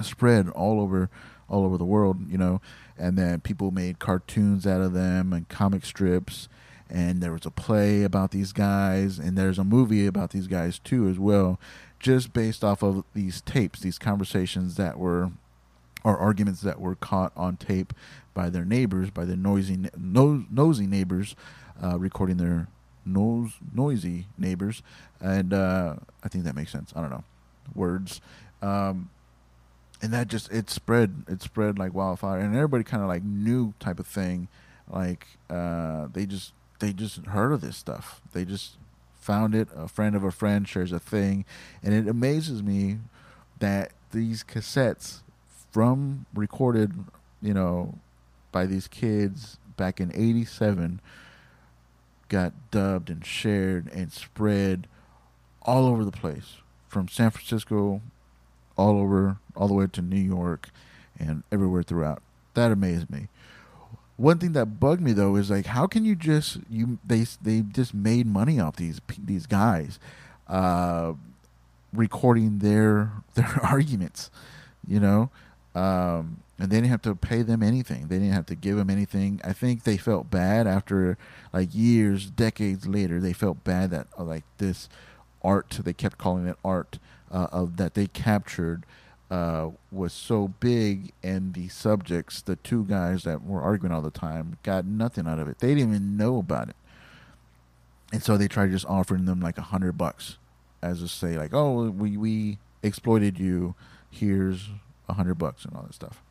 spread 0.00 0.48
all 0.50 0.80
over 0.80 1.10
all 1.48 1.64
over 1.64 1.76
the 1.76 1.84
world 1.84 2.30
you 2.30 2.38
know 2.38 2.60
and 2.96 3.18
then 3.18 3.40
people 3.40 3.70
made 3.70 3.98
cartoons 3.98 4.66
out 4.66 4.80
of 4.80 4.92
them 4.92 5.32
and 5.32 5.48
comic 5.48 5.84
strips 5.84 6.48
and 6.88 7.22
there 7.22 7.32
was 7.32 7.46
a 7.46 7.50
play 7.50 8.02
about 8.02 8.30
these 8.30 8.52
guys 8.52 9.18
and 9.18 9.36
there's 9.36 9.58
a 9.58 9.64
movie 9.64 10.06
about 10.06 10.30
these 10.30 10.46
guys 10.46 10.78
too 10.78 11.08
as 11.08 11.18
well 11.18 11.58
just 12.02 12.32
based 12.32 12.64
off 12.64 12.82
of 12.82 13.04
these 13.14 13.40
tapes, 13.40 13.80
these 13.80 13.98
conversations 13.98 14.74
that 14.74 14.98
were, 14.98 15.30
or 16.04 16.18
arguments 16.18 16.60
that 16.60 16.80
were 16.80 16.96
caught 16.96 17.32
on 17.36 17.56
tape 17.56 17.94
by 18.34 18.50
their 18.50 18.64
neighbors, 18.64 19.08
by 19.08 19.24
their 19.24 19.36
noisy, 19.36 19.78
no, 19.96 20.44
nosy 20.50 20.86
neighbors, 20.86 21.36
uh, 21.82 21.96
recording 21.98 22.36
their 22.36 22.66
nose, 23.06 23.52
noisy 23.72 24.26
neighbors, 24.36 24.82
and 25.20 25.54
uh, 25.54 25.94
I 26.24 26.28
think 26.28 26.44
that 26.44 26.56
makes 26.56 26.72
sense. 26.72 26.92
I 26.94 27.00
don't 27.00 27.10
know. 27.10 27.24
Words, 27.74 28.20
um, 28.60 29.08
and 30.02 30.12
that 30.12 30.26
just 30.26 30.50
it 30.52 30.68
spread, 30.68 31.22
it 31.28 31.40
spread 31.40 31.78
like 31.78 31.94
wildfire, 31.94 32.40
and 32.40 32.54
everybody 32.56 32.82
kind 32.82 33.02
of 33.02 33.08
like 33.08 33.22
knew 33.22 33.74
type 33.78 34.00
of 34.00 34.06
thing, 34.06 34.48
like 34.90 35.26
uh, 35.48 36.08
they 36.12 36.26
just 36.26 36.52
they 36.80 36.92
just 36.92 37.24
heard 37.26 37.52
of 37.52 37.60
this 37.60 37.76
stuff. 37.76 38.20
They 38.32 38.44
just 38.44 38.76
found 39.22 39.54
it. 39.54 39.68
A 39.74 39.88
friend 39.88 40.14
of 40.16 40.24
a 40.24 40.32
friend 40.32 40.68
shares 40.68 40.92
a 40.92 40.98
thing, 40.98 41.44
and 41.82 41.94
it 41.94 42.08
amazes 42.08 42.62
me 42.62 42.98
that 43.60 43.92
these 44.10 44.42
cassettes 44.42 45.20
from 45.70 46.26
recorded, 46.34 46.92
you 47.40 47.54
know, 47.54 47.98
by 48.50 48.66
these 48.66 48.88
kids 48.88 49.58
back 49.76 50.00
in 50.00 50.10
'87 50.14 51.00
got 52.28 52.52
dubbed 52.70 53.10
and 53.10 53.24
shared 53.24 53.90
and 53.92 54.12
spread 54.12 54.86
all 55.62 55.86
over 55.86 56.04
the 56.04 56.10
place 56.10 56.56
from 56.88 57.08
San 57.08 57.30
Francisco 57.30 58.00
all 58.76 58.98
over 58.98 59.36
all 59.54 59.68
the 59.68 59.74
way 59.74 59.86
to 59.86 60.02
New 60.02 60.20
York 60.20 60.70
and 61.18 61.42
everywhere 61.52 61.82
throughout. 61.82 62.22
That 62.54 62.72
amazed 62.72 63.10
me 63.10 63.28
one 64.16 64.38
thing 64.38 64.52
that 64.52 64.78
bugged 64.78 65.02
me 65.02 65.12
though 65.12 65.36
is 65.36 65.50
like 65.50 65.66
how 65.66 65.86
can 65.86 66.04
you 66.04 66.14
just 66.14 66.58
you 66.70 66.98
they 67.04 67.24
they 67.42 67.60
just 67.60 67.94
made 67.94 68.26
money 68.26 68.60
off 68.60 68.76
these 68.76 69.00
these 69.18 69.46
guys 69.46 69.98
uh, 70.48 71.12
recording 71.92 72.58
their 72.58 73.12
their 73.34 73.60
arguments 73.62 74.30
you 74.86 75.00
know? 75.00 75.30
Um, 75.74 76.38
and 76.58 76.70
they 76.70 76.76
didn't 76.76 76.90
have 76.90 77.02
to 77.02 77.14
pay 77.14 77.42
them 77.42 77.62
anything. 77.62 78.08
They 78.08 78.18
didn't 78.18 78.34
have 78.34 78.46
to 78.46 78.54
give 78.54 78.76
them 78.76 78.90
anything. 78.90 79.40
I 79.42 79.52
think 79.52 79.84
they 79.84 79.96
felt 79.96 80.30
bad 80.30 80.66
after 80.66 81.16
like 81.52 81.70
years 81.72 82.30
decades 82.30 82.86
later 82.86 83.20
they 83.20 83.32
felt 83.32 83.64
bad 83.64 83.90
that 83.90 84.06
uh, 84.18 84.22
like 84.22 84.44
this 84.58 84.88
art 85.42 85.80
they 85.82 85.92
kept 85.92 86.18
calling 86.18 86.46
it 86.46 86.56
art 86.64 86.98
uh, 87.30 87.48
of 87.50 87.78
that 87.78 87.94
they 87.94 88.06
captured 88.06 88.84
uh, 89.32 89.70
was 89.90 90.12
so 90.12 90.48
big, 90.60 91.12
and 91.22 91.54
the 91.54 91.66
subjects, 91.68 92.42
the 92.42 92.56
two 92.56 92.84
guys 92.84 93.22
that 93.22 93.42
were 93.42 93.62
arguing 93.62 93.90
all 93.90 94.02
the 94.02 94.10
time, 94.10 94.58
got 94.62 94.84
nothing 94.84 95.26
out 95.26 95.38
of 95.38 95.48
it. 95.48 95.58
They 95.58 95.68
didn't 95.68 95.88
even 95.88 96.16
know 96.18 96.36
about 96.36 96.68
it, 96.68 96.76
and 98.12 98.22
so 98.22 98.36
they 98.36 98.46
tried 98.46 98.72
just 98.72 98.84
offering 98.84 99.24
them 99.24 99.40
like 99.40 99.56
a 99.56 99.62
hundred 99.62 99.96
bucks, 99.96 100.36
as 100.82 101.00
to 101.00 101.08
say 101.08 101.38
like, 101.38 101.54
"Oh, 101.54 101.88
we 101.88 102.18
we 102.18 102.58
exploited 102.82 103.38
you. 103.38 103.74
Here's 104.10 104.68
a 105.08 105.14
hundred 105.14 105.36
bucks 105.36 105.64
and 105.64 105.74
all 105.74 105.84
that 105.84 105.94
stuff." 105.94 106.22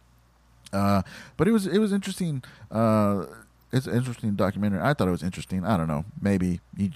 Uh, 0.72 1.02
but 1.38 1.48
it 1.48 1.52
was 1.54 1.66
it 1.66 1.80
was 1.80 1.92
interesting. 1.92 2.44
Uh, 2.70 3.26
it's 3.72 3.88
an 3.88 3.96
interesting 3.96 4.36
documentary. 4.36 4.82
I 4.82 4.94
thought 4.94 5.08
it 5.08 5.12
was 5.12 5.24
interesting. 5.24 5.66
I 5.66 5.78
don't 5.78 5.88
know. 5.88 6.06
Maybe 6.22 6.60
you, 6.76 6.92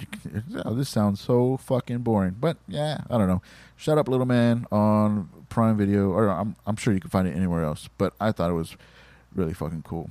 oh, 0.65 0.73
this 0.73 0.89
sounds 0.89 1.21
so 1.21 1.57
fucking 1.57 1.99
boring, 1.99 2.35
but 2.39 2.57
yeah, 2.67 2.99
I 3.09 3.17
don't 3.17 3.27
know. 3.27 3.41
Shut 3.77 3.97
up, 3.97 4.07
little 4.07 4.25
man, 4.25 4.65
on 4.71 5.29
Prime 5.49 5.77
Video, 5.77 6.11
or 6.11 6.29
I'm 6.29 6.55
I'm 6.65 6.75
sure 6.75 6.93
you 6.93 6.99
can 6.99 7.09
find 7.09 7.27
it 7.27 7.35
anywhere 7.35 7.63
else. 7.63 7.89
But 7.97 8.13
I 8.19 8.31
thought 8.31 8.49
it 8.49 8.53
was 8.53 8.75
really 9.33 9.53
fucking 9.53 9.83
cool. 9.83 10.09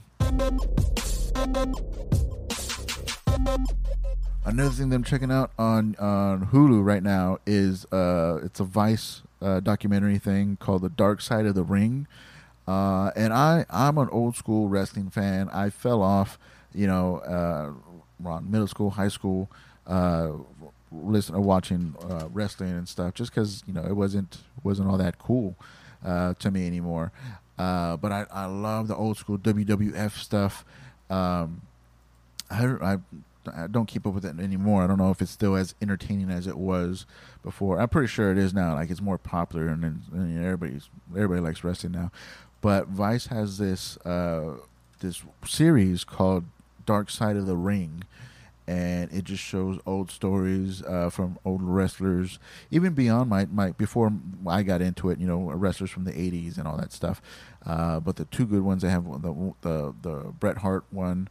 Another 4.46 4.70
thing 4.70 4.90
that 4.90 4.96
I'm 4.96 5.04
checking 5.04 5.30
out 5.30 5.52
on 5.58 5.96
on 5.96 6.46
Hulu 6.46 6.84
right 6.84 7.02
now 7.02 7.38
is 7.46 7.84
uh, 7.86 8.40
it's 8.42 8.60
a 8.60 8.64
Vice 8.64 9.22
uh, 9.40 9.60
documentary 9.60 10.18
thing 10.18 10.56
called 10.60 10.82
The 10.82 10.90
Dark 10.90 11.20
Side 11.20 11.46
of 11.46 11.54
the 11.54 11.62
Ring. 11.62 12.06
Uh, 12.66 13.10
and 13.14 13.32
I, 13.32 13.66
I'm 13.68 13.98
an 13.98 14.08
old 14.10 14.36
school 14.36 14.68
wrestling 14.68 15.10
fan. 15.10 15.48
I 15.50 15.70
fell 15.70 16.02
off 16.02 16.38
you 16.74 16.86
know, 16.86 17.18
uh, 17.18 17.72
around 18.22 18.50
middle 18.50 18.66
school, 18.66 18.90
high 18.90 19.08
school, 19.08 19.48
uh, 19.86 20.32
listening, 20.90 21.42
watching 21.42 21.94
uh, 22.10 22.28
wrestling 22.32 22.70
and 22.70 22.88
stuff, 22.88 23.14
just 23.14 23.30
because 23.32 23.62
you 23.66 23.72
know 23.72 23.84
it 23.84 23.94
wasn't 23.94 24.38
wasn't 24.62 24.88
all 24.90 24.98
that 24.98 25.18
cool 25.18 25.56
uh, 26.04 26.34
to 26.34 26.50
me 26.50 26.66
anymore. 26.66 27.12
Uh, 27.56 27.96
but 27.96 28.10
I, 28.10 28.26
I 28.32 28.46
love 28.46 28.88
the 28.88 28.96
old 28.96 29.16
school 29.16 29.38
WWF 29.38 30.12
stuff. 30.12 30.64
Um, 31.08 31.62
I, 32.50 32.64
I 32.64 32.98
I 33.54 33.66
don't 33.66 33.86
keep 33.86 34.06
up 34.06 34.14
with 34.14 34.24
it 34.24 34.38
anymore. 34.38 34.82
I 34.82 34.86
don't 34.86 34.98
know 34.98 35.10
if 35.10 35.20
it's 35.20 35.30
still 35.30 35.56
as 35.56 35.74
entertaining 35.82 36.30
as 36.30 36.46
it 36.46 36.56
was 36.56 37.06
before. 37.42 37.80
I'm 37.80 37.88
pretty 37.88 38.08
sure 38.08 38.30
it 38.30 38.38
is 38.38 38.54
now. 38.54 38.74
Like 38.74 38.90
it's 38.90 39.00
more 39.00 39.18
popular, 39.18 39.68
and, 39.68 39.84
and 39.84 40.44
everybody's 40.44 40.88
everybody 41.12 41.40
likes 41.40 41.64
wrestling 41.64 41.92
now. 41.92 42.10
But 42.60 42.88
Vice 42.88 43.26
has 43.26 43.58
this 43.58 43.96
uh, 43.98 44.56
this 45.00 45.22
series 45.44 46.04
called 46.04 46.44
Dark 46.86 47.10
Side 47.10 47.36
of 47.36 47.46
the 47.46 47.56
Ring, 47.56 48.04
and 48.66 49.12
it 49.12 49.24
just 49.24 49.42
shows 49.42 49.78
old 49.84 50.10
stories 50.10 50.82
uh, 50.82 51.10
from 51.10 51.38
old 51.44 51.62
wrestlers, 51.62 52.38
even 52.70 52.94
beyond 52.94 53.28
my, 53.28 53.46
my 53.46 53.72
before 53.72 54.12
I 54.46 54.62
got 54.62 54.80
into 54.80 55.10
it. 55.10 55.18
You 55.18 55.26
know, 55.26 55.50
wrestlers 55.50 55.90
from 55.90 56.04
the 56.04 56.12
'80s 56.12 56.56
and 56.56 56.66
all 56.66 56.76
that 56.78 56.92
stuff. 56.92 57.20
Uh, 57.66 58.00
but 58.00 58.16
the 58.16 58.24
two 58.26 58.46
good 58.46 58.62
ones 58.62 58.84
I 58.84 58.88
have 58.88 59.04
the 59.04 59.54
the 59.60 59.94
the 60.00 60.14
Bret 60.38 60.58
Hart 60.58 60.84
one, 60.90 61.28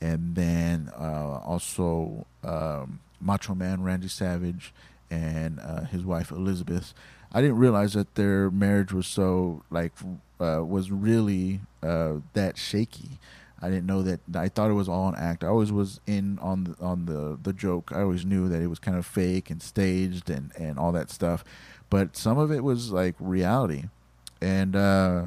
and 0.00 0.34
then 0.34 0.90
uh, 0.98 1.40
also 1.44 2.26
um, 2.44 3.00
Macho 3.20 3.54
Man 3.54 3.82
Randy 3.82 4.08
Savage 4.08 4.72
and 5.10 5.58
uh, 5.60 5.84
his 5.84 6.04
wife 6.04 6.30
Elizabeth. 6.30 6.94
I 7.32 7.40
didn't 7.40 7.58
realize 7.58 7.92
that 7.92 8.14
their 8.16 8.50
marriage 8.50 8.92
was 8.92 9.06
so 9.06 9.62
like 9.70 9.92
uh, 10.40 10.64
was 10.64 10.90
really 10.90 11.60
uh, 11.82 12.14
that 12.32 12.56
shaky. 12.58 13.18
I 13.62 13.68
didn't 13.68 13.86
know 13.86 14.02
that. 14.02 14.20
I 14.34 14.48
thought 14.48 14.70
it 14.70 14.74
was 14.74 14.88
all 14.88 15.08
an 15.08 15.16
act. 15.16 15.44
I 15.44 15.48
always 15.48 15.70
was 15.70 16.00
in 16.06 16.38
on 16.40 16.64
the 16.64 16.84
on 16.84 17.06
the 17.06 17.38
the 17.42 17.52
joke. 17.52 17.92
I 17.94 18.00
always 18.00 18.24
knew 18.24 18.48
that 18.48 18.62
it 18.62 18.68
was 18.68 18.78
kind 18.78 18.96
of 18.96 19.04
fake 19.04 19.50
and 19.50 19.62
staged 19.62 20.30
and 20.30 20.50
and 20.56 20.78
all 20.78 20.92
that 20.92 21.10
stuff, 21.10 21.44
but 21.90 22.16
some 22.16 22.38
of 22.38 22.50
it 22.50 22.64
was 22.64 22.90
like 22.90 23.14
reality, 23.20 23.84
and 24.40 24.74
uh, 24.74 25.24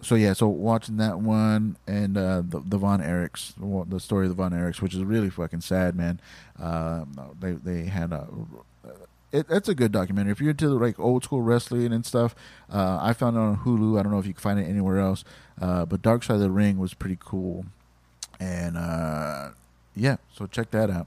so 0.00 0.14
yeah. 0.14 0.32
So 0.32 0.48
watching 0.48 0.96
that 0.98 1.18
one 1.18 1.76
and 1.86 2.16
uh, 2.16 2.42
the 2.46 2.60
the 2.64 2.78
Von 2.78 3.00
Erichs, 3.00 3.54
the 3.90 4.00
story 4.00 4.26
of 4.26 4.30
the 4.30 4.42
Von 4.42 4.52
Erichs, 4.52 4.80
which 4.80 4.94
is 4.94 5.02
really 5.02 5.30
fucking 5.30 5.60
sad, 5.60 5.94
man. 5.94 6.20
Uh, 6.60 7.04
they 7.40 7.52
they 7.52 7.84
had 7.84 8.12
a 8.12 8.26
it, 9.32 9.46
it's 9.50 9.68
a 9.68 9.74
good 9.74 9.92
documentary. 9.92 10.32
If 10.32 10.40
you're 10.40 10.50
into 10.50 10.68
like 10.68 10.98
old 10.98 11.24
school 11.24 11.42
wrestling 11.42 11.92
and 11.92 12.04
stuff, 12.06 12.34
uh, 12.70 12.98
I 13.00 13.12
found 13.12 13.36
it 13.36 13.40
on 13.40 13.58
Hulu. 13.58 13.98
I 13.98 14.02
don't 14.02 14.12
know 14.12 14.18
if 14.18 14.26
you 14.26 14.32
can 14.32 14.40
find 14.40 14.58
it 14.58 14.64
anywhere 14.64 14.98
else, 14.98 15.24
uh, 15.60 15.84
but 15.84 16.02
Dark 16.02 16.22
Side 16.22 16.34
of 16.34 16.40
the 16.40 16.50
Ring 16.50 16.78
was 16.78 16.94
pretty 16.94 17.18
cool, 17.20 17.66
and 18.40 18.76
uh, 18.76 19.50
yeah, 19.94 20.16
so 20.32 20.46
check 20.46 20.70
that 20.70 20.90
out. 20.90 21.06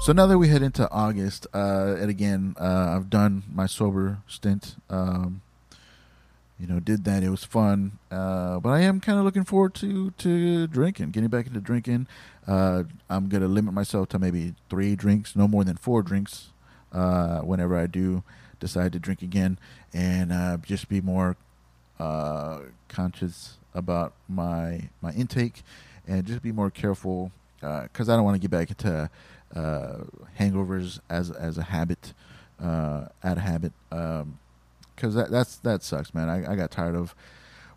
So 0.00 0.14
now 0.14 0.26
that 0.28 0.38
we 0.38 0.48
head 0.48 0.62
into 0.62 0.90
August, 0.90 1.46
uh, 1.52 1.96
and 2.00 2.08
again, 2.08 2.56
uh, 2.58 2.96
I've 2.96 3.10
done 3.10 3.42
my 3.52 3.66
sober 3.66 4.22
stint. 4.26 4.76
Um, 4.88 5.42
you 6.58 6.66
know, 6.66 6.80
did 6.80 7.04
that. 7.04 7.22
It 7.22 7.28
was 7.28 7.44
fun. 7.44 7.98
Uh, 8.10 8.60
but 8.60 8.70
I 8.70 8.80
am 8.80 9.00
kind 9.00 9.18
of 9.18 9.26
looking 9.26 9.44
forward 9.44 9.74
to 9.74 10.10
to 10.12 10.66
drinking, 10.68 11.10
getting 11.10 11.28
back 11.28 11.48
into 11.48 11.60
drinking. 11.60 12.06
Uh, 12.46 12.84
I'm 13.10 13.28
gonna 13.28 13.46
limit 13.46 13.74
myself 13.74 14.08
to 14.08 14.18
maybe 14.18 14.54
three 14.70 14.96
drinks, 14.96 15.36
no 15.36 15.46
more 15.46 15.64
than 15.64 15.76
four 15.76 16.02
drinks, 16.02 16.48
uh, 16.92 17.40
whenever 17.40 17.76
I 17.76 17.86
do 17.86 18.22
decide 18.58 18.94
to 18.94 18.98
drink 18.98 19.20
again, 19.20 19.58
and 19.92 20.32
uh, 20.32 20.56
just 20.56 20.88
be 20.88 21.02
more 21.02 21.36
conscious 22.88 23.58
about 23.74 24.14
my 24.30 24.88
my 25.02 25.12
intake, 25.12 25.62
and 26.08 26.24
just 26.24 26.40
be 26.40 26.52
more 26.52 26.70
careful 26.70 27.32
because 27.60 28.08
I 28.08 28.16
don't 28.16 28.24
want 28.24 28.36
to 28.36 28.40
get 28.40 28.50
back 28.50 28.70
into 28.70 29.10
uh, 29.54 29.98
hangovers 30.38 31.00
as 31.08 31.30
as 31.30 31.58
a 31.58 31.62
habit, 31.62 32.14
uh, 32.62 33.06
out 33.22 33.36
of 33.36 33.42
habit. 33.42 33.72
Um, 33.92 34.38
because 34.94 35.14
that 35.14 35.30
that's 35.30 35.56
that 35.58 35.82
sucks, 35.82 36.12
man. 36.14 36.28
I, 36.28 36.52
I 36.52 36.56
got 36.56 36.70
tired 36.70 36.94
of 36.94 37.14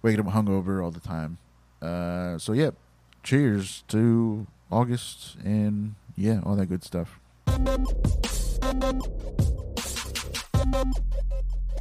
waking 0.02 0.20
up 0.20 0.34
hungover 0.34 0.84
all 0.84 0.92
the 0.92 1.00
time. 1.00 1.38
Uh, 1.82 2.38
so 2.38 2.54
yeah, 2.54 2.72
cheers 3.24 3.84
to 3.88 4.48
August 4.72 5.38
and 5.44 5.96
yeah, 6.16 6.42
all 6.44 6.56
that 6.56 6.68
good 6.68 6.84
stuff. 6.84 7.20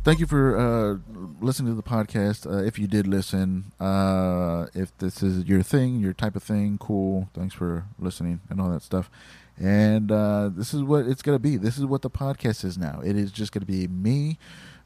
Thank 0.04 0.18
you 0.18 0.26
for 0.26 0.58
uh, 0.58 0.98
listening 1.40 1.70
to 1.70 1.76
the 1.76 1.88
podcast. 1.88 2.44
Uh, 2.44 2.64
if 2.64 2.76
you 2.76 2.88
did 2.88 3.06
listen, 3.06 3.70
uh, 3.78 4.66
if 4.74 4.96
this 4.98 5.22
is 5.22 5.44
your 5.44 5.62
thing, 5.62 6.00
your 6.00 6.12
type 6.12 6.34
of 6.34 6.42
thing, 6.42 6.76
cool. 6.78 7.28
Thanks 7.34 7.54
for 7.54 7.84
listening 8.00 8.40
and 8.50 8.60
all 8.60 8.68
that 8.70 8.82
stuff. 8.82 9.08
And 9.56 10.10
uh, 10.10 10.50
this 10.52 10.74
is 10.74 10.82
what 10.82 11.06
it's 11.06 11.22
going 11.22 11.36
to 11.36 11.40
be. 11.40 11.56
This 11.56 11.78
is 11.78 11.86
what 11.86 12.02
the 12.02 12.10
podcast 12.10 12.64
is 12.64 12.76
now. 12.76 13.00
It 13.04 13.16
is 13.16 13.30
just 13.30 13.52
going 13.52 13.60
to 13.60 13.72
be 13.72 13.86
me 13.86 14.38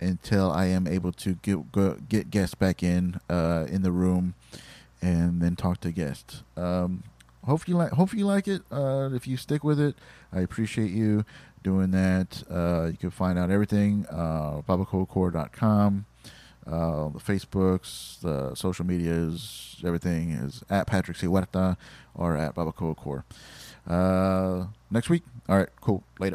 until 0.02 0.52
I 0.52 0.66
am 0.66 0.86
able 0.86 1.12
to 1.12 1.36
get 1.36 1.72
go, 1.72 1.96
get 2.10 2.28
guests 2.28 2.54
back 2.54 2.82
in 2.82 3.18
uh, 3.30 3.64
in 3.70 3.80
the 3.80 3.92
room, 3.92 4.34
and 5.00 5.40
then 5.40 5.56
talk 5.56 5.80
to 5.80 5.92
guests. 5.92 6.42
Um, 6.58 7.04
hope 7.46 7.66
you 7.68 7.76
like 7.76 7.92
hope 7.92 8.12
you 8.12 8.26
like 8.26 8.48
it. 8.48 8.62
Uh, 8.70 9.10
if 9.12 9.26
you 9.26 9.36
stick 9.36 9.64
with 9.64 9.80
it, 9.80 9.96
I 10.32 10.40
appreciate 10.40 10.90
you 10.90 11.24
doing 11.62 11.90
that. 11.92 12.42
Uh, 12.50 12.88
you 12.90 12.96
can 12.96 13.10
find 13.10 13.38
out 13.38 13.50
everything 13.50 14.06
uh, 14.10 14.62
babacocore.com. 14.68 16.06
Uh, 16.66 17.08
the 17.10 17.20
Facebooks, 17.20 18.20
the 18.20 18.54
social 18.56 18.84
medias, 18.84 19.76
everything 19.84 20.32
is 20.32 20.64
at 20.68 20.86
Patrick 20.88 21.16
C. 21.16 21.26
Huerta 21.26 21.76
or 22.14 22.36
at 22.36 22.54
Core. 22.54 23.24
Uh, 23.86 24.66
next 24.90 25.08
week. 25.08 25.22
All 25.48 25.58
right, 25.58 25.68
cool. 25.80 26.02
Later. 26.18 26.34